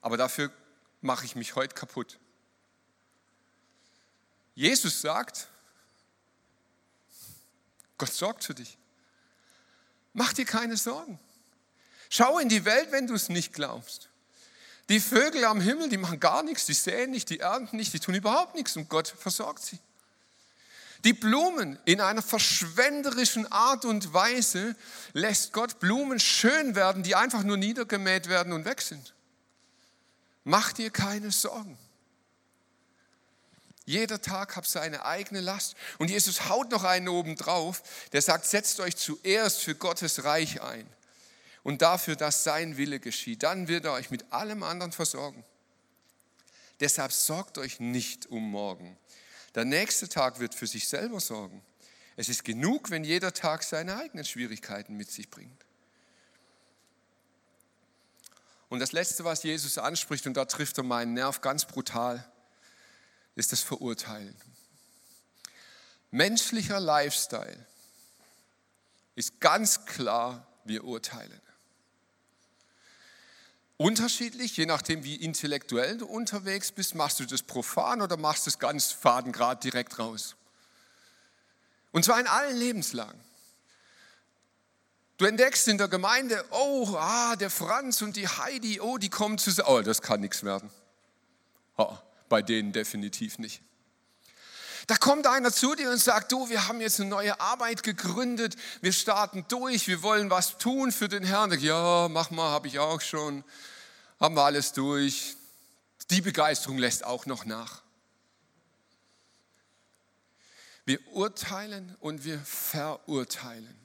Aber 0.00 0.16
dafür 0.16 0.50
mache 1.02 1.26
ich 1.26 1.36
mich 1.36 1.54
heute 1.54 1.74
kaputt. 1.74 2.18
Jesus 4.54 5.02
sagt, 5.02 5.48
Gott 7.98 8.12
sorgt 8.12 8.44
für 8.44 8.54
dich. 8.54 8.78
Mach 10.12 10.32
dir 10.32 10.44
keine 10.44 10.76
Sorgen. 10.76 11.18
Schau 12.10 12.38
in 12.38 12.48
die 12.48 12.64
Welt, 12.64 12.92
wenn 12.92 13.06
du 13.06 13.14
es 13.14 13.28
nicht 13.28 13.52
glaubst. 13.52 14.08
Die 14.88 15.00
Vögel 15.00 15.44
am 15.44 15.60
Himmel, 15.60 15.88
die 15.88 15.96
machen 15.96 16.20
gar 16.20 16.42
nichts, 16.42 16.66
die 16.66 16.74
säen 16.74 17.10
nicht, 17.10 17.30
die 17.30 17.40
ernten 17.40 17.76
nicht, 17.76 17.92
die 17.94 18.00
tun 18.00 18.14
überhaupt 18.14 18.54
nichts 18.54 18.76
und 18.76 18.88
Gott 18.88 19.08
versorgt 19.08 19.62
sie. 19.62 19.78
Die 21.04 21.14
Blumen 21.14 21.78
in 21.84 22.00
einer 22.00 22.22
verschwenderischen 22.22 23.50
Art 23.50 23.84
und 23.84 24.12
Weise 24.12 24.76
lässt 25.14 25.52
Gott 25.52 25.80
Blumen 25.80 26.20
schön 26.20 26.74
werden, 26.74 27.02
die 27.02 27.16
einfach 27.16 27.42
nur 27.42 27.56
niedergemäht 27.56 28.28
werden 28.28 28.52
und 28.52 28.64
weg 28.64 28.80
sind. 28.82 29.14
Mach 30.44 30.72
dir 30.72 30.90
keine 30.90 31.30
Sorgen. 31.30 31.78
Jeder 33.84 34.20
Tag 34.20 34.56
hat 34.56 34.66
seine 34.66 35.04
eigene 35.04 35.40
Last. 35.40 35.74
Und 35.98 36.10
Jesus 36.10 36.48
haut 36.48 36.70
noch 36.70 36.84
einen 36.84 37.08
oben 37.08 37.36
drauf, 37.36 37.82
der 38.12 38.22
sagt, 38.22 38.46
setzt 38.46 38.80
euch 38.80 38.96
zuerst 38.96 39.60
für 39.60 39.74
Gottes 39.74 40.24
Reich 40.24 40.62
ein 40.62 40.86
und 41.62 41.82
dafür, 41.82 42.16
dass 42.16 42.44
sein 42.44 42.76
Wille 42.76 43.00
geschieht. 43.00 43.42
Dann 43.42 43.68
wird 43.68 43.84
er 43.84 43.92
euch 43.92 44.10
mit 44.10 44.32
allem 44.32 44.62
anderen 44.62 44.92
versorgen. 44.92 45.44
Deshalb 46.80 47.12
sorgt 47.12 47.58
euch 47.58 47.80
nicht 47.80 48.26
um 48.26 48.50
morgen. 48.50 48.96
Der 49.54 49.64
nächste 49.64 50.08
Tag 50.08 50.40
wird 50.40 50.54
für 50.54 50.66
sich 50.66 50.88
selber 50.88 51.20
sorgen. 51.20 51.62
Es 52.16 52.28
ist 52.28 52.44
genug, 52.44 52.90
wenn 52.90 53.04
jeder 53.04 53.32
Tag 53.32 53.62
seine 53.62 53.96
eigenen 53.96 54.24
Schwierigkeiten 54.24 54.96
mit 54.96 55.10
sich 55.10 55.30
bringt. 55.30 55.64
Und 58.68 58.80
das 58.80 58.92
Letzte, 58.92 59.24
was 59.24 59.42
Jesus 59.42 59.76
anspricht, 59.78 60.26
und 60.26 60.34
da 60.34 60.46
trifft 60.46 60.78
er 60.78 60.84
meinen 60.84 61.14
Nerv 61.14 61.40
ganz 61.42 61.66
brutal, 61.66 62.31
ist 63.34 63.52
das 63.52 63.62
Verurteilen. 63.62 64.36
Menschlicher 66.10 66.78
Lifestyle 66.78 67.66
ist 69.14 69.40
ganz 69.40 69.86
klar, 69.86 70.46
wir 70.64 70.84
urteilen. 70.84 71.40
Unterschiedlich, 73.78 74.56
je 74.56 74.66
nachdem, 74.66 75.02
wie 75.02 75.16
intellektuell 75.16 75.98
du 75.98 76.06
unterwegs 76.06 76.70
bist, 76.70 76.94
machst 76.94 77.18
du 77.18 77.24
das 77.24 77.42
profan 77.42 78.00
oder 78.00 78.16
machst 78.16 78.46
du 78.46 78.50
es 78.50 78.58
ganz 78.58 78.92
fadengrad 78.92 79.64
direkt 79.64 79.98
raus. 79.98 80.36
Und 81.90 82.04
zwar 82.04 82.20
in 82.20 82.26
allen 82.26 82.56
Lebenslagen. 82.56 83.20
Du 85.16 85.24
entdeckst 85.24 85.68
in 85.68 85.78
der 85.78 85.88
Gemeinde, 85.88 86.44
oh, 86.50 86.94
ah, 86.96 87.36
der 87.36 87.50
Franz 87.50 88.02
und 88.02 88.16
die 88.16 88.28
Heidi, 88.28 88.80
oh, 88.80 88.98
die 88.98 89.10
kommen 89.10 89.38
zusammen. 89.38 89.68
Oh, 89.68 89.80
das 89.80 90.02
kann 90.02 90.20
nichts 90.20 90.42
werden. 90.42 90.70
Oh, 91.76 91.96
bei 92.32 92.40
denen 92.40 92.72
definitiv 92.72 93.38
nicht. 93.38 93.60
Da 94.86 94.96
kommt 94.96 95.26
einer 95.26 95.52
zu 95.52 95.74
dir 95.74 95.90
und 95.90 95.98
sagt, 95.98 96.32
du, 96.32 96.48
wir 96.48 96.66
haben 96.66 96.80
jetzt 96.80 96.98
eine 96.98 97.10
neue 97.10 97.38
Arbeit 97.38 97.82
gegründet, 97.82 98.56
wir 98.80 98.94
starten 98.94 99.44
durch, 99.48 99.86
wir 99.86 100.02
wollen 100.02 100.30
was 100.30 100.56
tun 100.56 100.92
für 100.92 101.10
den 101.10 101.24
Herrn. 101.24 101.52
Ja, 101.60 102.08
mach 102.10 102.30
mal, 102.30 102.48
habe 102.50 102.68
ich 102.68 102.78
auch 102.78 103.02
schon, 103.02 103.44
haben 104.18 104.34
wir 104.34 104.44
alles 104.44 104.72
durch. 104.72 105.36
Die 106.10 106.22
Begeisterung 106.22 106.78
lässt 106.78 107.04
auch 107.04 107.26
noch 107.26 107.44
nach. 107.44 107.82
Wir 110.86 111.06
urteilen 111.08 111.94
und 112.00 112.24
wir 112.24 112.40
verurteilen. 112.40 113.76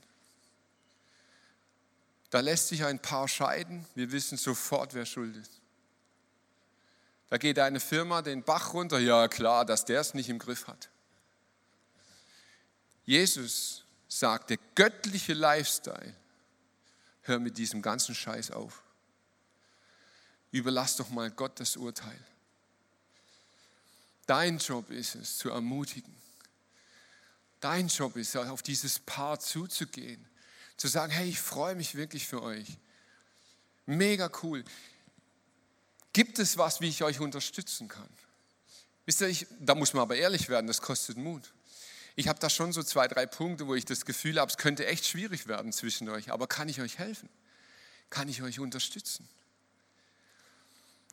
Da 2.30 2.40
lässt 2.40 2.70
sich 2.70 2.86
ein 2.86 3.02
Paar 3.02 3.28
scheiden, 3.28 3.86
wir 3.94 4.14
wissen 4.14 4.38
sofort, 4.38 4.94
wer 4.94 5.06
schuld 5.06 5.36
ist. 5.36 5.57
Da 7.30 7.38
geht 7.38 7.60
eine 7.60 7.80
Firma 7.80 8.22
den 8.22 8.44
Bach 8.44 8.74
runter, 8.74 9.00
ja 9.00 9.28
klar, 9.28 9.66
dass 9.66 9.86
der 9.86 10.00
es 10.00 10.14
nicht 10.14 10.30
im 10.30 10.40
Griff 10.40 10.68
hat. 10.68 10.90
Jesus 13.04 13.84
sagt, 14.08 14.50
der 14.50 14.58
göttliche 14.76 15.34
Lifestyle 15.34 16.16
hör 17.24 17.40
mit 17.40 17.58
diesem 17.58 17.82
ganzen 17.82 18.16
Scheiß 18.16 18.52
auf. 18.52 18.84
Überlass 20.52 20.96
doch 20.96 21.10
mal 21.10 21.30
Gott 21.32 21.60
das 21.60 21.76
Urteil. 21.76 22.20
Dein 24.26 24.58
Job 24.58 24.90
ist 24.90 25.16
es, 25.16 25.38
zu 25.38 25.50
ermutigen. 25.50 26.16
Dein 27.60 27.88
Job 27.88 28.16
ist 28.16 28.36
es, 28.36 28.48
auf 28.48 28.62
dieses 28.62 29.00
Paar 29.00 29.40
zuzugehen. 29.40 30.26
Zu 30.78 30.88
sagen, 30.88 31.12
hey, 31.12 31.30
ich 31.30 31.40
freue 31.40 31.76
mich 31.76 31.96
wirklich 31.96 32.28
für 32.28 32.42
euch. 32.42 32.78
Mega 33.86 34.30
cool. 34.44 34.64
Gibt 36.18 36.40
es 36.40 36.58
was, 36.58 36.82
wie 36.82 36.90
ich 36.90 37.04
euch 37.04 37.20
unterstützen 37.20 37.88
kann? 37.88 38.10
Wisst 39.06 39.22
ihr, 39.22 39.28
ich, 39.28 39.46
da 39.60 39.76
muss 39.76 39.94
man 39.94 40.02
aber 40.02 40.16
ehrlich 40.16 40.50
werden, 40.50 40.66
das 40.66 40.82
kostet 40.82 41.16
Mut. 41.16 41.54
Ich 42.16 42.28
habe 42.28 42.40
da 42.40 42.50
schon 42.50 42.74
so 42.74 42.82
zwei, 42.82 43.08
drei 43.08 43.28
Punkte, 43.28 43.68
wo 43.68 43.76
ich 43.76 43.86
das 43.86 44.04
Gefühl 44.04 44.40
habe, 44.40 44.50
es 44.50 44.58
könnte 44.58 44.88
echt 44.88 45.06
schwierig 45.06 45.46
werden 45.46 45.72
zwischen 45.72 46.10
euch. 46.10 46.32
Aber 46.32 46.48
kann 46.48 46.70
ich 46.70 46.82
euch 46.82 46.98
helfen? 46.98 47.30
Kann 48.10 48.30
ich 48.30 48.42
euch 48.42 48.60
unterstützen? 48.60 49.30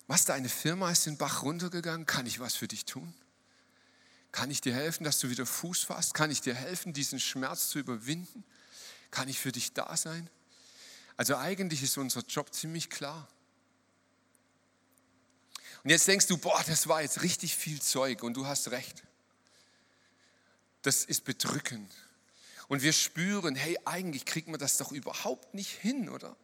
Was, 0.06 0.24
deine 0.24 0.48
Firma 0.48 0.90
ist 0.90 1.04
den 1.04 1.18
Bach 1.18 1.42
runtergegangen? 1.42 2.06
Kann 2.06 2.24
ich 2.24 2.40
was 2.40 2.54
für 2.54 2.66
dich 2.66 2.86
tun? 2.86 3.12
Kann 4.32 4.50
ich 4.50 4.62
dir 4.62 4.72
helfen, 4.72 5.04
dass 5.04 5.18
du 5.18 5.28
wieder 5.28 5.44
Fuß 5.44 5.82
fasst? 5.82 6.14
Kann 6.14 6.30
ich 6.30 6.40
dir 6.40 6.54
helfen, 6.54 6.94
diesen 6.94 7.20
Schmerz 7.20 7.68
zu 7.68 7.78
überwinden? 7.78 8.42
Kann 9.10 9.28
ich 9.28 9.38
für 9.38 9.52
dich 9.52 9.74
da 9.74 9.98
sein? 9.98 10.30
Also 11.18 11.36
eigentlich 11.36 11.82
ist 11.82 11.98
unser 11.98 12.22
Job 12.22 12.54
ziemlich 12.54 12.88
klar. 12.88 13.28
Und 15.84 15.90
jetzt 15.90 16.08
denkst 16.08 16.26
du, 16.26 16.38
boah, 16.38 16.62
das 16.66 16.88
war 16.88 17.02
jetzt 17.02 17.22
richtig 17.22 17.56
viel 17.56 17.80
Zeug 17.80 18.22
und 18.22 18.34
du 18.34 18.46
hast 18.46 18.70
recht. 18.70 19.02
Das 20.82 21.04
ist 21.04 21.24
bedrückend. 21.24 21.92
Und 22.68 22.82
wir 22.82 22.94
spüren, 22.94 23.54
hey, 23.54 23.78
eigentlich 23.84 24.24
kriegt 24.24 24.48
man 24.48 24.58
das 24.58 24.78
doch 24.78 24.92
überhaupt 24.92 25.52
nicht 25.52 25.70
hin, 25.70 26.08
oder? 26.08 26.34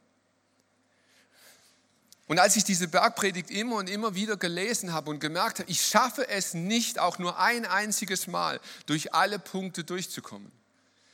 Und 2.27 2.39
als 2.39 2.55
ich 2.55 2.65
diese 2.65 2.87
Bergpredigt 2.87 3.51
immer 3.51 3.77
und 3.77 3.89
immer 3.89 4.15
wieder 4.15 4.37
gelesen 4.37 4.93
habe 4.93 5.11
und 5.11 5.19
gemerkt 5.19 5.59
habe, 5.59 5.71
ich 5.71 5.85
schaffe 5.85 6.29
es 6.29 6.55
nicht, 6.55 6.99
auch 6.99 7.19
nur 7.19 7.39
ein 7.39 7.65
einziges 7.67 8.27
Mal 8.27 8.61
durch 8.87 9.15
alle 9.15 9.39
Punkte 9.39 9.83
durchzukommen. 9.83 10.53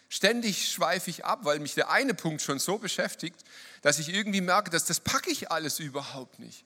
Ständig 0.08 0.70
schweife 0.70 1.08
ich 1.10 1.24
ab, 1.24 1.40
weil 1.44 1.58
mich 1.60 1.74
der 1.74 1.90
eine 1.90 2.12
Punkt 2.14 2.42
schon 2.42 2.58
so 2.58 2.76
beschäftigt, 2.78 3.44
dass 3.82 3.98
ich 3.98 4.08
irgendwie 4.08 4.40
merke, 4.40 4.70
dass 4.70 4.84
das 4.84 5.00
packe 5.00 5.30
ich 5.30 5.50
alles 5.50 5.78
überhaupt 5.78 6.38
nicht. 6.38 6.64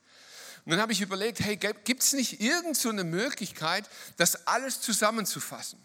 Und 0.65 0.73
dann 0.73 0.81
habe 0.81 0.93
ich 0.93 1.01
überlegt, 1.01 1.41
hey, 1.41 1.57
gibt 1.57 2.03
es 2.03 2.13
nicht 2.13 2.41
irgendeine 2.41 2.75
so 2.75 2.93
Möglichkeit, 2.93 3.89
das 4.17 4.47
alles 4.47 4.81
zusammenzufassen? 4.81 5.79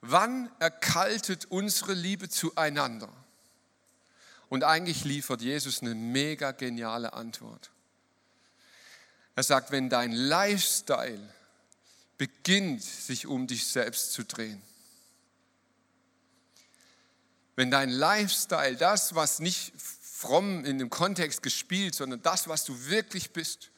Wann 0.00 0.50
erkaltet 0.58 1.46
unsere 1.46 1.94
Liebe 1.94 2.28
zueinander? 2.28 3.12
Und 4.48 4.64
eigentlich 4.64 5.04
liefert 5.04 5.40
Jesus 5.40 5.80
eine 5.80 5.94
mega 5.94 6.52
geniale 6.52 7.14
Antwort. 7.14 7.70
Er 9.34 9.42
sagt, 9.42 9.70
wenn 9.70 9.88
dein 9.88 10.12
Lifestyle 10.12 11.32
beginnt, 12.18 12.82
sich 12.82 13.26
um 13.26 13.46
dich 13.46 13.66
selbst 13.66 14.12
zu 14.12 14.24
drehen, 14.24 14.60
wenn 17.56 17.70
dein 17.70 17.90
Lifestyle, 17.90 18.76
das, 18.76 19.14
was 19.14 19.38
nicht 19.38 19.72
fromm 20.22 20.64
in 20.64 20.78
dem 20.78 20.88
Kontext 20.88 21.42
gespielt, 21.42 21.96
sondern 21.96 22.22
das, 22.22 22.46
was 22.46 22.64
du 22.64 22.86
wirklich 22.86 23.32
bist, 23.32 23.70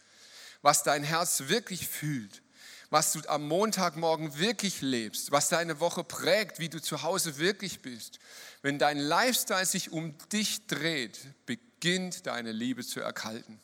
was 0.61 0.83
dein 0.83 1.03
Herz 1.03 1.45
wirklich 1.47 1.89
fühlt, 1.89 2.43
was 2.91 3.13
du 3.13 3.21
am 3.29 3.49
Montagmorgen 3.49 4.39
wirklich 4.39 4.83
lebst, 4.83 5.33
was 5.33 5.49
deine 5.49 5.81
Woche 5.81 6.05
prägt, 6.05 6.59
wie 6.59 6.69
du 6.69 6.83
zu 6.83 7.03
Hause 7.03 7.39
wirklich 7.39 7.81
bist. 7.81 8.19
Wenn 8.61 8.79
dein 8.79 8.99
Lifestyle 8.99 9.65
sich 9.65 9.91
um 9.91 10.15
dich 10.29 10.67
dreht, 10.67 11.19
beginnt 11.47 12.27
deine 12.27 12.53
Liebe 12.53 12.85
zu 12.85 13.01
erkalten. 13.01 13.59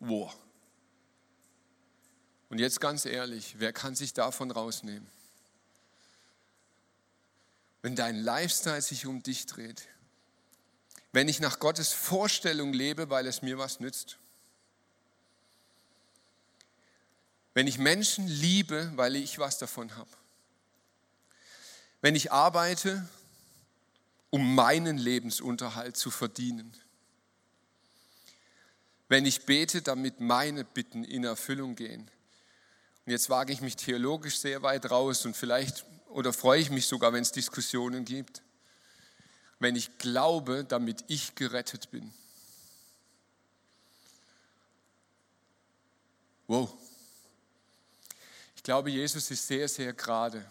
Wow. 0.00 0.36
Und 2.50 2.58
jetzt 2.58 2.82
ganz 2.82 3.06
ehrlich, 3.06 3.56
wer 3.58 3.72
kann 3.72 3.94
sich 3.94 4.12
davon 4.12 4.50
rausnehmen? 4.50 5.08
Wenn 7.80 7.96
dein 7.96 8.16
Lifestyle 8.16 8.82
sich 8.82 9.06
um 9.06 9.22
dich 9.22 9.46
dreht, 9.46 9.88
wenn 11.14 11.28
ich 11.28 11.40
nach 11.40 11.58
Gottes 11.58 11.92
Vorstellung 11.92 12.72
lebe, 12.72 13.08
weil 13.08 13.26
es 13.26 13.40
mir 13.40 13.56
was 13.56 13.80
nützt, 13.80 14.18
Wenn 17.54 17.68
ich 17.68 17.78
Menschen 17.78 18.26
liebe, 18.26 18.90
weil 18.96 19.14
ich 19.14 19.38
was 19.38 19.58
davon 19.58 19.96
habe. 19.96 20.10
Wenn 22.00 22.16
ich 22.16 22.32
arbeite, 22.32 23.08
um 24.30 24.56
meinen 24.56 24.98
Lebensunterhalt 24.98 25.96
zu 25.96 26.10
verdienen. 26.10 26.72
Wenn 29.08 29.24
ich 29.24 29.46
bete, 29.46 29.82
damit 29.82 30.18
meine 30.18 30.64
Bitten 30.64 31.04
in 31.04 31.22
Erfüllung 31.22 31.76
gehen. 31.76 32.10
Und 33.06 33.12
jetzt 33.12 33.30
wage 33.30 33.52
ich 33.52 33.60
mich 33.60 33.76
theologisch 33.76 34.38
sehr 34.38 34.62
weit 34.62 34.90
raus 34.90 35.24
und 35.24 35.36
vielleicht 35.36 35.86
oder 36.08 36.32
freue 36.32 36.60
ich 36.60 36.70
mich 36.70 36.86
sogar, 36.86 37.12
wenn 37.12 37.22
es 37.22 37.30
Diskussionen 37.32 38.04
gibt. 38.04 38.42
Wenn 39.58 39.76
ich 39.76 39.98
glaube, 39.98 40.64
damit 40.64 41.04
ich 41.08 41.34
gerettet 41.34 41.90
bin. 41.90 42.12
Wow. 46.46 46.72
Ich 48.56 48.62
glaube, 48.62 48.90
Jesus 48.90 49.30
ist 49.30 49.46
sehr, 49.46 49.68
sehr 49.68 49.92
gerade. 49.92 50.44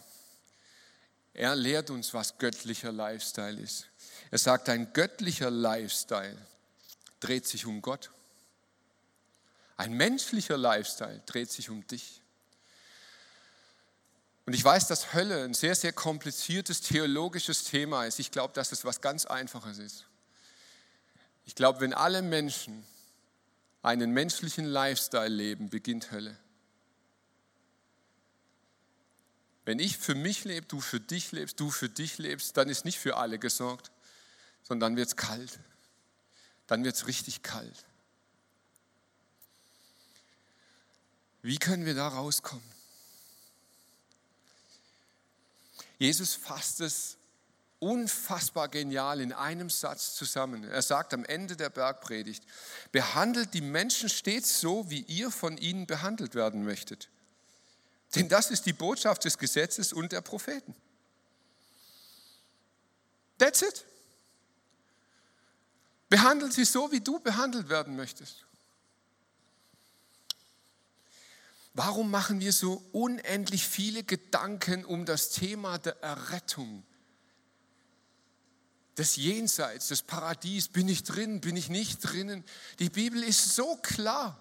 Er 1.34 1.56
lehrt 1.56 1.90
uns, 1.90 2.14
was 2.14 2.38
göttlicher 2.38 2.92
Lifestyle 2.92 3.60
ist. 3.60 3.88
Er 4.32 4.38
sagt, 4.38 4.70
ein 4.70 4.94
göttlicher 4.94 5.50
Lifestyle 5.50 6.38
dreht 7.20 7.48
sich 7.48 7.66
um 7.66 7.82
Gott. 7.82 8.12
Ein 9.78 9.94
menschlicher 9.94 10.58
Lifestyle 10.58 11.22
dreht 11.26 11.52
sich 11.52 11.70
um 11.70 11.86
dich. 11.88 12.23
Und 14.46 14.54
ich 14.54 14.64
weiß, 14.64 14.88
dass 14.88 15.14
Hölle 15.14 15.44
ein 15.44 15.54
sehr, 15.54 15.76
sehr 15.76 15.94
kompliziertes 15.94 16.82
theologisches 16.82 17.64
Thema 17.64 18.06
ist. 18.06 18.20
Ich 18.20 18.32
glaube, 18.32 18.54
dass 18.54 18.72
es 18.72 18.84
was 18.84 19.00
ganz 19.00 19.26
Einfaches 19.26 19.78
ist. 19.78 20.06
Ich 21.46 21.56
glaube, 21.56 21.80
wenn 21.80 21.94
alle 21.94 22.22
Menschen 22.22 22.86
einen 23.82 24.12
menschlichen 24.12 24.66
Lifestyle 24.66 25.28
leben, 25.28 25.70
beginnt 25.70 26.12
Hölle. 26.12 26.38
Wenn 29.66 29.80
ich 29.80 29.98
für 29.98 30.16
mich 30.16 30.44
lebe, 30.44 30.66
du 30.66 30.82
für 30.82 31.00
dich 31.00 31.32
lebst, 31.32 31.60
du 31.60 31.70
für 31.70 31.90
dich 31.90 32.18
lebst, 32.18 32.58
dann 32.58 32.68
ist 32.68 32.84
nicht 32.84 33.00
für 33.00 33.16
alle 33.16 33.40
gesorgt, 33.40 33.92
sondern 34.62 34.92
dann 34.92 34.98
wird 34.98 35.08
es 35.10 35.16
kalt. 35.16 35.60
Dann 36.68 36.84
wird 36.84 36.96
es 36.96 37.08
richtig 37.08 37.44
kalt. 37.44 37.86
Wie 41.42 41.58
können 41.58 41.86
wir 41.86 41.96
da 41.96 42.08
rauskommen? 42.10 42.73
Jesus 45.98 46.34
fasst 46.36 46.82
es 46.82 47.18
unfassbar 47.80 48.70
genial 48.70 49.20
in 49.20 49.34
einem 49.34 49.70
Satz 49.70 50.16
zusammen. 50.16 50.64
Er 50.64 50.82
sagt 50.82 51.14
am 51.14 51.26
Ende 51.26 51.58
der 51.58 51.70
Bergpredigt, 51.70 52.44
behandelt 52.92 53.54
die 53.54 53.62
Menschen 53.62 54.10
stets 54.10 54.62
so, 54.62 54.90
wie 54.90 55.02
ihr 55.02 55.32
von 55.32 55.58
ihnen 55.58 55.86
behandelt 55.86 56.34
werden 56.34 56.64
möchtet. 56.64 57.10
Denn 58.16 58.30
das 58.30 58.52
ist 58.52 58.66
die 58.66 58.74
Botschaft 58.74 59.26
des 59.26 59.38
Gesetzes 59.38 59.92
und 59.92 60.12
der 60.12 60.22
Propheten. 60.22 60.76
That's 63.38 63.62
it. 63.62 63.86
Behandelt 66.10 66.54
sie 66.54 66.66
so, 66.66 66.92
wie 66.92 67.02
du 67.02 67.20
behandelt 67.20 67.70
werden 67.70 67.96
möchtest. 67.96 68.46
Warum 71.74 72.12
machen 72.12 72.40
wir 72.40 72.54
so 72.54 72.84
unendlich 72.92 73.68
viele 73.68 74.04
Gedanken 74.04 74.86
um 74.86 75.06
das 75.06 75.30
Thema 75.30 75.80
der 75.80 76.02
Errettung? 76.04 76.84
Des 78.96 79.16
Jenseits, 79.16 79.88
des 79.88 80.04
Paradies, 80.04 80.68
bin 80.68 80.88
ich 80.88 81.04
drin, 81.04 81.42
bin 81.42 81.56
ich 81.56 81.70
nicht 81.70 81.98
drinnen? 82.02 82.44
Die 82.78 82.90
Bibel 82.90 83.24
ist 83.24 83.56
so 83.56 83.76
klar. 83.78 84.38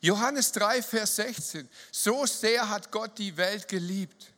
Johannes 0.00 0.52
3, 0.52 0.80
Vers 0.82 1.16
16. 1.16 1.68
So 1.90 2.24
sehr 2.24 2.68
hat 2.68 2.92
Gott 2.92 3.18
die 3.18 3.36
Welt 3.36 3.66
geliebt, 3.66 4.32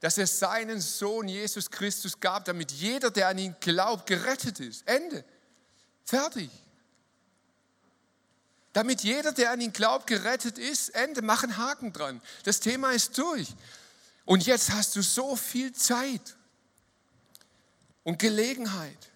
dass 0.00 0.16
er 0.16 0.26
seinen 0.26 0.80
Sohn 0.80 1.28
Jesus 1.28 1.70
Christus 1.70 2.18
gab, 2.18 2.46
damit 2.46 2.72
jeder, 2.72 3.10
der 3.10 3.28
an 3.28 3.36
ihn 3.36 3.54
glaubt, 3.60 4.06
gerettet 4.06 4.58
ist. 4.58 4.88
Ende. 4.88 5.22
Fertig. 6.04 6.50
Damit 8.72 9.02
jeder, 9.02 9.32
der 9.32 9.50
an 9.50 9.60
ihn 9.60 9.72
glaubt, 9.72 10.06
gerettet 10.06 10.58
ist. 10.58 10.90
Ende. 10.90 11.22
Mach 11.22 11.42
einen 11.42 11.56
Haken 11.56 11.92
dran. 11.92 12.22
Das 12.44 12.60
Thema 12.60 12.92
ist 12.92 13.18
durch. 13.18 13.48
Und 14.24 14.46
jetzt 14.46 14.72
hast 14.72 14.96
du 14.96 15.02
so 15.02 15.36
viel 15.36 15.72
Zeit 15.72 16.36
und 18.04 18.18
Gelegenheit. 18.18 19.10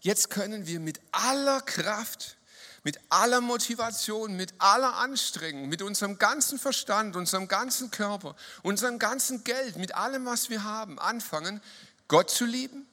Jetzt 0.00 0.30
können 0.30 0.66
wir 0.66 0.80
mit 0.80 1.00
aller 1.12 1.60
Kraft 1.60 2.36
mit 2.84 3.00
aller 3.08 3.40
Motivation, 3.40 4.36
mit 4.36 4.52
aller 4.58 4.96
Anstrengung, 4.96 5.68
mit 5.68 5.80
unserem 5.80 6.18
ganzen 6.18 6.58
Verstand, 6.58 7.16
unserem 7.16 7.48
ganzen 7.48 7.90
Körper, 7.90 8.36
unserem 8.62 8.98
ganzen 8.98 9.42
Geld, 9.42 9.76
mit 9.76 9.94
allem, 9.94 10.26
was 10.26 10.50
wir 10.50 10.64
haben, 10.64 10.98
anfangen, 10.98 11.62
Gott 12.08 12.30
zu 12.30 12.44
lieben, 12.44 12.86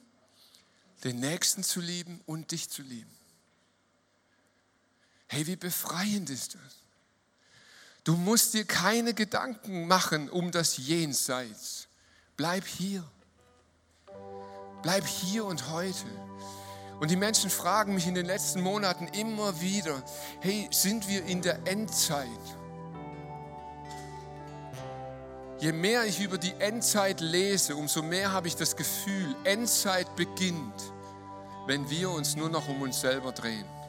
den 1.04 1.20
Nächsten 1.20 1.62
zu 1.62 1.82
lieben 1.82 2.22
und 2.26 2.52
dich 2.52 2.70
zu 2.70 2.82
lieben. 2.82 3.12
Hey, 5.32 5.48
wie 5.48 5.56
befreiend 5.56 6.30
ist 6.30 6.56
das? 6.56 6.62
Du 8.04 8.18
musst 8.18 8.54
dir 8.54 8.66
keine 8.66 9.14
Gedanken 9.14 9.88
machen 9.88 10.30
um 10.30 10.52
das 10.52 10.76
Jenseits. 10.76 11.88
Bleib 12.36 12.66
hier. 12.66 13.02
Bleib 14.82 15.08
hier 15.08 15.46
und 15.46 15.70
heute. 15.70 16.06
Und 17.00 17.12
die 17.12 17.16
Menschen 17.16 17.50
fragen 17.50 17.96
mich 17.96 18.08
in 18.08 18.14
den 18.14 18.26
letzten 18.26 18.60
Monaten 18.60 19.08
immer 19.08 19.62
wieder, 19.62 20.04
hey, 20.42 20.68
sind 20.70 21.08
wir 21.08 21.24
in 21.24 21.42
der 21.42 21.66
Endzeit? 21.66 22.28
Je 25.60 25.72
mehr 25.72 26.04
ich 26.04 26.20
über 26.20 26.38
die 26.38 26.56
Endzeit 26.60 27.22
lese, 27.22 27.78
umso 27.78 28.04
mehr 28.04 28.34
habe 28.34 28.50
ich 28.50 28.58
das 28.58 28.76
Gefühl, 28.76 29.34
Endzeit 29.46 30.14
beginnt, 30.18 30.92
wenn 31.68 31.90
wir 31.90 32.10
uns 32.10 32.36
nur 32.36 32.50
noch 32.50 32.68
um 32.68 32.82
uns 32.82 33.00
selber 33.00 33.32
drehen. 33.32 33.81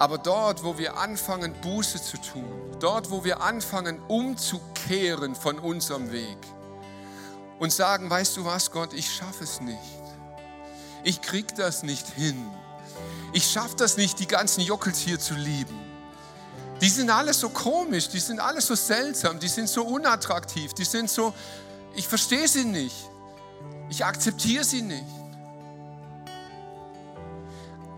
Aber 0.00 0.16
dort, 0.16 0.64
wo 0.64 0.78
wir 0.78 0.96
anfangen, 0.96 1.52
Buße 1.60 2.02
zu 2.02 2.16
tun, 2.16 2.50
dort, 2.80 3.10
wo 3.10 3.22
wir 3.22 3.42
anfangen, 3.42 4.00
umzukehren 4.08 5.34
von 5.34 5.58
unserem 5.58 6.10
Weg 6.10 6.38
und 7.58 7.70
sagen, 7.70 8.08
weißt 8.08 8.38
du 8.38 8.46
was, 8.46 8.70
Gott, 8.70 8.94
ich 8.94 9.14
schaffe 9.14 9.44
es 9.44 9.60
nicht. 9.60 9.78
Ich 11.04 11.20
krieg 11.20 11.54
das 11.54 11.82
nicht 11.82 12.08
hin. 12.08 12.50
Ich 13.34 13.44
schaffe 13.50 13.76
das 13.76 13.98
nicht, 13.98 14.18
die 14.20 14.26
ganzen 14.26 14.62
Jockels 14.62 15.00
hier 15.00 15.18
zu 15.18 15.34
lieben. 15.34 15.78
Die 16.80 16.88
sind 16.88 17.10
alle 17.10 17.34
so 17.34 17.50
komisch, 17.50 18.08
die 18.08 18.20
sind 18.20 18.40
alle 18.40 18.62
so 18.62 18.74
seltsam, 18.74 19.38
die 19.38 19.48
sind 19.48 19.68
so 19.68 19.84
unattraktiv, 19.84 20.72
die 20.72 20.86
sind 20.86 21.10
so, 21.10 21.34
ich 21.94 22.08
verstehe 22.08 22.48
sie 22.48 22.64
nicht. 22.64 22.96
Ich 23.90 24.02
akzeptiere 24.02 24.64
sie 24.64 24.80
nicht. 24.80 25.04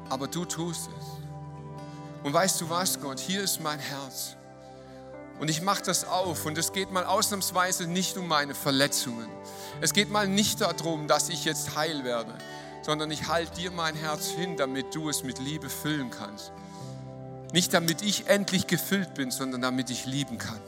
Aber 0.09 0.27
du 0.27 0.45
tust 0.45 0.89
es. 0.99 1.22
Und 2.23 2.33
weißt 2.33 2.61
du 2.61 2.71
was, 2.71 3.01
Gott, 3.01 3.19
hier 3.19 3.43
ist 3.43 3.61
mein 3.61 3.79
Herz. 3.79 4.37
Und 5.41 5.49
ich 5.49 5.61
mache 5.61 5.83
das 5.83 6.05
auf 6.05 6.47
und 6.47 6.57
es 6.57 6.73
geht 6.73 6.93
mal 6.93 7.05
ausnahmsweise 7.05 7.89
nicht 7.89 8.17
um 8.17 8.29
meine 8.29 8.55
Verletzungen. 8.55 9.29
Es 9.81 9.93
geht 9.93 10.09
mal 10.09 10.29
nicht 10.29 10.61
darum, 10.61 11.09
dass 11.09 11.29
ich 11.31 11.45
jetzt 11.45 11.75
heil 11.75 12.05
werde, 12.05 12.33
sondern 12.83 13.11
ich 13.11 13.27
halte 13.27 13.57
dir 13.57 13.73
mein 13.73 13.97
Herz 13.97 14.29
hin, 14.29 14.57
damit 14.57 14.95
du 14.95 15.09
es 15.09 15.25
mit 15.25 15.41
Liebe 15.41 15.69
füllen 15.69 16.11
kannst. 16.11 16.53
Nicht 17.53 17.75
damit 17.75 18.03
ich 18.03 18.29
endlich 18.29 18.69
gefüllt 18.69 19.15
bin, 19.15 19.33
sondern 19.33 19.63
damit 19.63 19.91
ich 19.91 20.07
lieben 20.07 20.39
kann. 20.39 20.61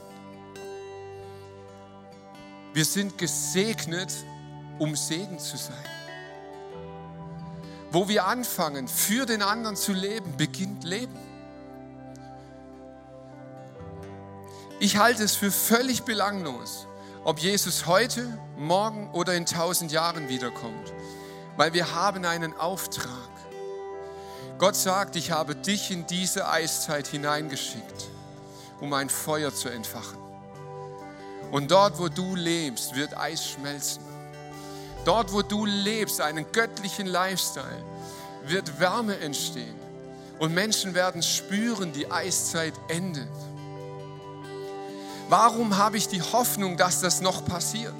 Wir 2.73 2.83
sind 2.83 3.17
gesegnet, 3.17 4.11
um 4.77 4.97
Segen 4.97 5.39
zu 5.39 5.55
sein. 5.55 5.77
Wo 7.91 8.09
wir 8.09 8.25
anfangen, 8.25 8.89
für 8.89 9.25
den 9.25 9.41
anderen 9.41 9.77
zu 9.77 9.93
leben, 9.93 10.35
beginnt 10.35 10.83
Leben. 10.83 11.34
Ich 14.79 14.97
halte 14.97 15.23
es 15.23 15.37
für 15.37 15.51
völlig 15.51 16.03
belanglos, 16.03 16.85
ob 17.23 17.39
Jesus 17.39 17.85
heute, 17.85 18.37
morgen 18.57 19.09
oder 19.13 19.33
in 19.33 19.45
tausend 19.45 19.93
Jahren 19.93 20.27
wiederkommt, 20.27 20.93
weil 21.55 21.71
wir 21.71 21.95
haben 21.95 22.25
einen 22.25 22.53
Auftrag. 22.59 23.09
Gott 24.57 24.75
sagt, 24.75 25.15
ich 25.15 25.31
habe 25.31 25.55
dich 25.55 25.91
in 25.91 26.05
diese 26.07 26.49
Eiszeit 26.49 27.07
hineingeschickt, 27.07 28.09
um 28.81 28.91
ein 28.91 29.09
Feuer 29.09 29.53
zu 29.53 29.69
entfachen. 29.69 30.19
Und 31.51 31.71
dort, 31.71 31.97
wo 31.97 32.09
du 32.09 32.35
lebst, 32.35 32.95
wird 32.95 33.17
Eis 33.17 33.47
schmelzen. 33.47 34.03
Dort, 35.05 35.31
wo 35.31 35.41
du 35.41 35.65
lebst, 35.65 36.19
einen 36.19 36.51
göttlichen 36.51 37.07
Lifestyle, 37.07 37.83
wird 38.45 38.77
Wärme 38.81 39.19
entstehen. 39.19 39.75
Und 40.37 40.53
Menschen 40.53 40.93
werden 40.95 41.23
spüren, 41.23 41.93
die 41.93 42.11
Eiszeit 42.11 42.73
endet. 42.89 43.29
Warum 45.29 45.77
habe 45.77 45.97
ich 45.97 46.07
die 46.07 46.21
Hoffnung, 46.21 46.77
dass 46.77 47.01
das 47.01 47.21
noch 47.21 47.45
passiert? 47.45 47.95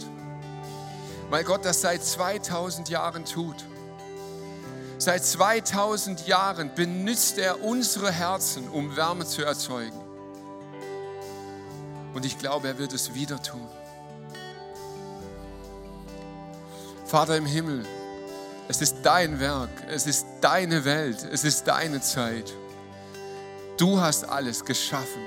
Weil 1.30 1.44
Gott 1.44 1.66
das 1.66 1.82
seit 1.82 2.04
2000 2.04 2.90
Jahren 2.90 3.26
tut. 3.26 3.66
Seit 4.98 5.26
2000 5.26 6.28
Jahren 6.28 6.74
benutzt 6.74 7.38
er 7.38 7.64
unsere 7.64 8.12
Herzen, 8.12 8.70
um 8.70 8.96
Wärme 8.96 9.26
zu 9.26 9.44
erzeugen. 9.44 10.00
Und 12.14 12.26
ich 12.26 12.38
glaube, 12.38 12.68
er 12.70 12.78
wird 12.78 12.94
es 12.94 13.14
wieder 13.14 13.42
tun. 13.42 13.68
Vater 17.06 17.38
im 17.38 17.46
Himmel, 17.46 17.86
es 18.68 18.82
ist 18.82 18.98
dein 19.04 19.40
Werk, 19.40 19.70
es 19.90 20.08
ist 20.08 20.26
deine 20.42 20.86
Welt, 20.86 21.28
es 21.32 21.44
ist 21.44 21.68
deine 21.68 22.02
Zeit. 22.02 22.54
Du 23.78 24.00
hast 24.00 24.24
alles 24.24 24.64
geschaffen. 24.64 25.22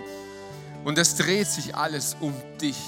Und 0.88 0.96
es 0.96 1.16
dreht 1.16 1.48
sich 1.48 1.74
alles 1.74 2.16
um 2.18 2.32
dich. 2.62 2.78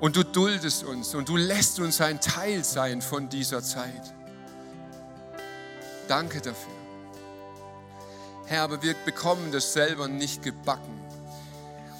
Und 0.00 0.16
du 0.16 0.24
duldest 0.24 0.82
uns 0.82 1.14
und 1.14 1.28
du 1.28 1.36
lässt 1.36 1.78
uns 1.78 2.00
ein 2.00 2.20
Teil 2.20 2.64
sein 2.64 3.00
von 3.00 3.28
dieser 3.28 3.62
Zeit. 3.62 4.12
Danke 6.08 6.40
dafür. 6.40 6.72
Herr, 8.46 8.62
aber 8.62 8.82
wir 8.82 8.94
bekommen 9.04 9.52
das 9.52 9.74
selber 9.74 10.08
nicht 10.08 10.42
gebacken. 10.42 11.00